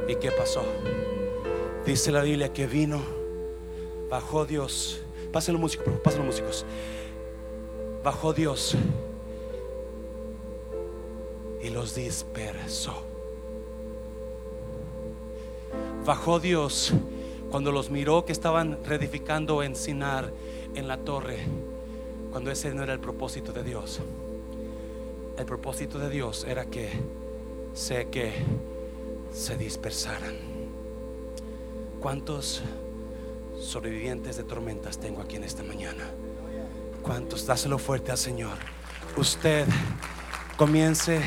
¿Y 0.08 0.16
qué 0.16 0.32
pasó? 0.32 0.66
Dice 1.86 2.12
la 2.12 2.22
Biblia 2.22 2.52
que 2.52 2.68
vino, 2.68 3.02
bajó 4.10 4.46
Dios. 4.46 5.01
Pásenlo 5.32 5.60
músicos, 5.60 5.88
pásenlo 6.04 6.26
músicos. 6.26 6.66
Bajó 8.04 8.34
Dios 8.34 8.76
y 11.62 11.70
los 11.70 11.96
dispersó. 11.96 13.04
Bajó 16.06 16.40
Dios 16.40 16.94
cuando 17.50 17.72
los 17.72 17.90
miró 17.90 18.26
que 18.26 18.32
estaban 18.32 18.80
reedificando 18.84 19.64
en 19.64 19.76
Sinar, 19.76 20.32
en 20.74 20.88
la 20.88 20.98
torre, 20.98 21.40
cuando 22.32 22.50
ese 22.52 22.74
no 22.74 22.84
era 22.84 22.94
el 22.94 23.00
propósito 23.00 23.54
de 23.54 23.64
Dios. 23.64 24.00
El 25.38 25.46
propósito 25.46 26.00
de 26.00 26.10
Dios 26.10 26.46
era 26.46 26.66
que 26.66 26.90
sé 27.74 28.08
que 28.10 28.34
se 29.34 29.58
dispersaran. 29.58 30.36
¿Cuántos 32.00 32.62
sobrevivientes 33.62 34.38
de 34.38 34.44
tormentas 34.44 35.00
tengo 35.00 35.22
aquí 35.22 35.36
en 35.36 35.44
esta 35.44 35.64
mañana? 35.64 36.04
¿Cuántos? 37.02 37.46
Dáselo 37.46 37.78
fuerte 37.78 38.12
al 38.12 38.18
Señor. 38.18 38.58
Usted 39.18 39.68
comience, 40.58 41.22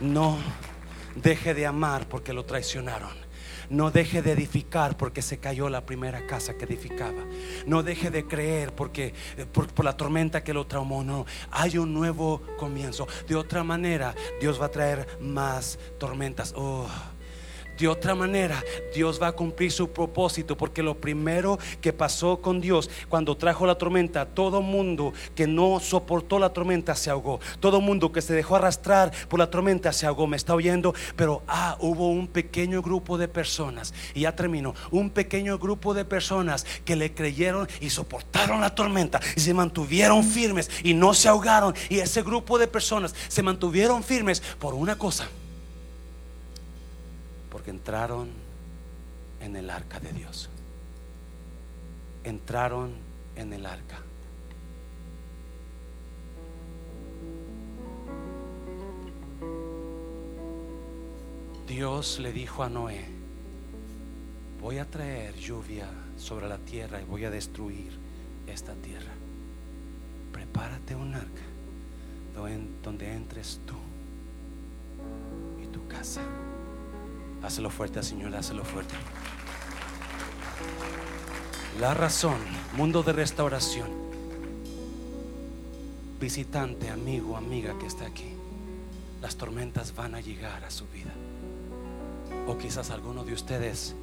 no 0.00 0.38
deje 1.14 1.54
de 1.54 1.66
amar 1.66 2.08
porque 2.08 2.32
lo 2.32 2.44
traicionaron. 2.44 3.24
No 3.70 3.90
deje 3.90 4.20
de 4.20 4.32
edificar 4.32 4.96
porque 4.96 5.22
se 5.22 5.38
cayó 5.38 5.70
la 5.70 5.86
primera 5.86 6.26
casa 6.26 6.54
que 6.54 6.66
edificaba. 6.66 7.24
No 7.66 7.82
deje 7.82 8.10
de 8.10 8.26
creer 8.26 8.74
porque 8.74 9.14
eh, 9.38 9.46
por, 9.46 9.84
la 9.84 9.96
tormenta 9.96 10.44
que 10.44 10.52
lo 10.52 10.66
traumó. 10.66 11.02
No, 11.02 11.24
hay 11.50 11.78
un 11.78 11.94
nuevo 11.94 12.42
comienzo. 12.58 13.08
De 13.26 13.36
otra 13.36 13.64
manera, 13.64 14.14
Dios 14.40 14.60
va 14.60 14.66
a 14.66 14.70
traer 14.70 15.18
más 15.20 15.78
tormentas. 15.98 16.52
Oh. 16.56 16.86
De 17.78 17.88
otra 17.88 18.14
manera, 18.14 18.62
Dios 18.94 19.20
va 19.20 19.28
a 19.28 19.32
cumplir 19.32 19.72
su 19.72 19.90
propósito, 19.90 20.56
porque 20.56 20.82
lo 20.82 20.94
primero 20.96 21.58
que 21.80 21.92
pasó 21.92 22.40
con 22.40 22.60
Dios 22.60 22.88
cuando 23.08 23.36
trajo 23.36 23.66
la 23.66 23.74
tormenta, 23.74 24.26
todo 24.26 24.62
mundo 24.62 25.12
que 25.34 25.46
no 25.46 25.80
soportó 25.80 26.38
la 26.38 26.52
tormenta 26.52 26.94
se 26.94 27.10
ahogó. 27.10 27.40
Todo 27.60 27.80
mundo 27.80 28.12
que 28.12 28.22
se 28.22 28.34
dejó 28.34 28.56
arrastrar 28.56 29.12
por 29.28 29.40
la 29.40 29.50
tormenta 29.50 29.92
se 29.92 30.06
ahogó. 30.06 30.26
¿Me 30.26 30.36
está 30.36 30.54
oyendo? 30.54 30.94
Pero 31.16 31.42
ah, 31.48 31.76
hubo 31.80 32.08
un 32.08 32.28
pequeño 32.28 32.80
grupo 32.80 33.18
de 33.18 33.28
personas, 33.28 33.92
y 34.14 34.20
ya 34.20 34.36
termino, 34.36 34.74
un 34.90 35.10
pequeño 35.10 35.58
grupo 35.58 35.94
de 35.94 36.04
personas 36.04 36.64
que 36.84 36.96
le 36.96 37.12
creyeron 37.12 37.68
y 37.80 37.90
soportaron 37.90 38.60
la 38.60 38.74
tormenta 38.74 39.20
y 39.36 39.40
se 39.40 39.54
mantuvieron 39.54 40.22
firmes 40.22 40.70
y 40.82 40.94
no 40.94 41.14
se 41.14 41.28
ahogaron. 41.28 41.74
Y 41.88 41.98
ese 41.98 42.22
grupo 42.22 42.58
de 42.58 42.68
personas 42.68 43.14
se 43.28 43.42
mantuvieron 43.42 44.02
firmes 44.02 44.40
por 44.58 44.74
una 44.74 44.96
cosa 44.96 45.28
porque 47.54 47.70
entraron 47.70 48.30
en 49.40 49.54
el 49.54 49.70
arca 49.70 50.00
de 50.00 50.12
Dios. 50.12 50.50
Entraron 52.24 52.94
en 53.36 53.52
el 53.52 53.64
arca. 53.64 54.02
Dios 61.68 62.18
le 62.18 62.32
dijo 62.32 62.64
a 62.64 62.68
Noé, 62.68 63.04
voy 64.60 64.78
a 64.78 64.90
traer 64.90 65.36
lluvia 65.36 65.88
sobre 66.16 66.48
la 66.48 66.58
tierra 66.58 67.00
y 67.00 67.04
voy 67.04 67.24
a 67.24 67.30
destruir 67.30 67.92
esta 68.48 68.74
tierra. 68.74 69.12
Prepárate 70.32 70.96
un 70.96 71.14
arca. 71.14 71.42
donde 72.82 73.12
entres 73.12 73.60
tú 73.64 73.76
y 75.62 75.68
tu 75.68 75.86
casa. 75.86 76.20
Hazlo 77.44 77.68
fuerte, 77.68 78.02
Señor, 78.02 78.34
hazlo 78.34 78.64
fuerte. 78.64 78.94
La 81.78 81.92
razón, 81.92 82.38
mundo 82.74 83.02
de 83.02 83.12
restauración, 83.12 83.90
visitante, 86.18 86.88
amigo, 86.88 87.36
amiga 87.36 87.78
que 87.78 87.86
está 87.86 88.06
aquí, 88.06 88.32
las 89.20 89.36
tormentas 89.36 89.94
van 89.94 90.14
a 90.14 90.22
llegar 90.22 90.64
a 90.64 90.70
su 90.70 90.86
vida. 90.86 91.12
O 92.48 92.56
quizás 92.56 92.88
algunos 92.88 93.26
de 93.26 93.34
ustedes 93.34 93.94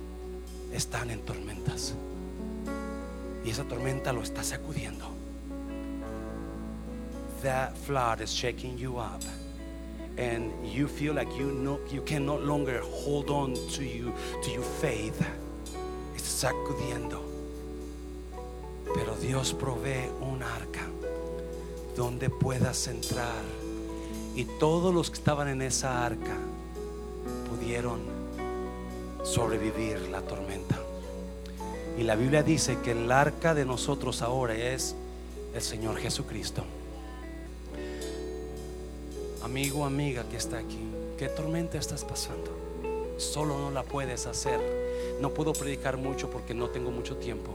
están 0.72 1.10
en 1.10 1.22
tormentas 1.22 1.96
y 3.44 3.50
esa 3.50 3.64
tormenta 3.64 4.14
lo 4.14 4.22
está 4.22 4.44
sacudiendo. 4.44 5.10
That 7.42 7.76
flood 7.76 8.22
is 8.22 8.30
shaking 8.30 8.78
you 8.78 9.00
up 9.00 9.24
and 10.17 10.52
you 10.65 10.88
feel 10.88 11.13
like 11.13 11.30
you 11.38 11.52
no, 11.52 11.80
you 11.89 12.02
can 12.02 12.26
no 12.26 12.38
longer 12.38 12.82
hold 12.84 13.30
on 13.30 13.54
to 13.71 13.84
you 13.84 14.13
to 14.43 14.52
your 14.52 14.63
faith. 14.63 15.19
Está 16.15 16.52
sacudiendo. 16.52 17.21
Pero 18.93 19.15
Dios 19.15 19.54
provee 19.54 20.10
un 20.21 20.43
arca 20.43 20.88
donde 21.95 22.30
puedas 22.30 22.88
entrar 22.88 23.43
y 24.36 24.45
todos 24.60 24.93
los 24.93 25.10
que 25.10 25.17
estaban 25.17 25.47
en 25.47 25.62
esa 25.62 26.06
arca 26.06 26.36
pudieron 27.50 28.00
sobrevivir 29.24 30.10
la 30.10 30.21
tormenta. 30.21 30.80
Y 31.97 32.04
la 32.04 32.15
Biblia 32.15 32.43
dice 32.43 32.78
que 32.84 32.91
el 32.91 33.12
arca 33.12 33.54
de 33.54 33.65
nosotros 33.65 34.21
ahora 34.21 34.56
es 34.56 34.95
el 35.54 35.62
Señor 35.62 35.97
Jesucristo. 35.97 36.63
Amigo, 39.44 39.86
amiga 39.86 40.24
que 40.30 40.38
está 40.38 40.60
aquí, 40.60 40.80
¿qué 41.18 41.28
tormenta 41.28 41.80
estás 41.80 42.06
pasando? 42.06 42.52
Solo 43.18 43.58
no 43.58 43.72
la 43.72 43.82
puedes 43.82 44.28
hacer. 44.28 44.60
No 45.20 45.34
puedo 45.34 45.54
predicar 45.54 45.98
mucho 45.98 46.30
porque 46.30 46.54
no 46.54 46.70
tengo 46.70 46.92
mucho 46.92 47.18
tiempo. 47.18 47.52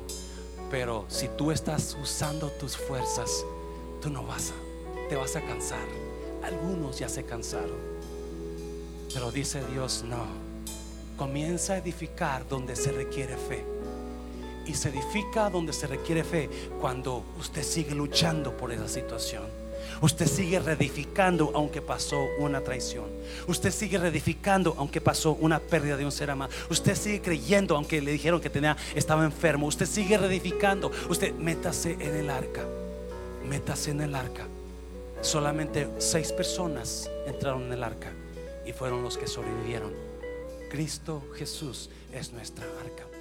Pero 0.68 1.04
si 1.08 1.28
tú 1.28 1.52
estás 1.52 1.96
usando 2.02 2.50
tus 2.50 2.76
fuerzas, 2.76 3.44
tú 4.00 4.10
no 4.10 4.24
vas 4.24 4.50
a, 4.50 5.08
te 5.08 5.14
vas 5.14 5.36
a 5.36 5.42
cansar. 5.42 5.86
Algunos 6.42 6.98
ya 6.98 7.08
se 7.08 7.24
cansaron. 7.24 7.78
Pero 9.14 9.30
dice 9.30 9.62
Dios, 9.72 10.04
no. 10.08 10.26
Comienza 11.16 11.74
a 11.74 11.78
edificar 11.78 12.48
donde 12.48 12.74
se 12.74 12.90
requiere 12.90 13.36
fe. 13.36 13.64
Y 14.66 14.74
se 14.74 14.88
edifica 14.88 15.50
donde 15.50 15.72
se 15.72 15.86
requiere 15.86 16.24
fe 16.24 16.50
cuando 16.80 17.22
usted 17.38 17.62
sigue 17.62 17.94
luchando 17.94 18.56
por 18.56 18.72
esa 18.72 18.88
situación. 18.88 19.65
Usted 20.00 20.26
sigue 20.26 20.58
reedificando 20.58 21.52
aunque 21.54 21.80
pasó 21.80 22.26
una 22.38 22.60
traición. 22.60 23.06
Usted 23.46 23.70
sigue 23.70 23.98
reedificando 23.98 24.74
aunque 24.78 25.00
pasó 25.00 25.32
una 25.32 25.58
pérdida 25.58 25.96
de 25.96 26.04
un 26.04 26.12
ser 26.12 26.30
amado. 26.30 26.52
Usted 26.70 26.94
sigue 26.94 27.22
creyendo 27.22 27.76
aunque 27.76 28.00
le 28.00 28.12
dijeron 28.12 28.40
que 28.40 28.50
tenía, 28.50 28.76
estaba 28.94 29.24
enfermo. 29.24 29.66
Usted 29.66 29.86
sigue 29.86 30.18
reedificando. 30.18 30.90
Usted 31.08 31.34
métase 31.34 31.92
en 31.92 32.16
el 32.16 32.30
arca. 32.30 32.64
Métase 33.48 33.90
en 33.92 34.00
el 34.02 34.14
arca. 34.14 34.46
Solamente 35.22 35.88
seis 35.98 36.32
personas 36.32 37.10
entraron 37.26 37.64
en 37.64 37.72
el 37.72 37.82
arca 37.82 38.12
y 38.66 38.72
fueron 38.72 39.02
los 39.02 39.16
que 39.16 39.26
sobrevivieron. 39.26 39.92
Cristo 40.70 41.22
Jesús 41.36 41.90
es 42.12 42.32
nuestra 42.32 42.64
arca. 42.84 43.15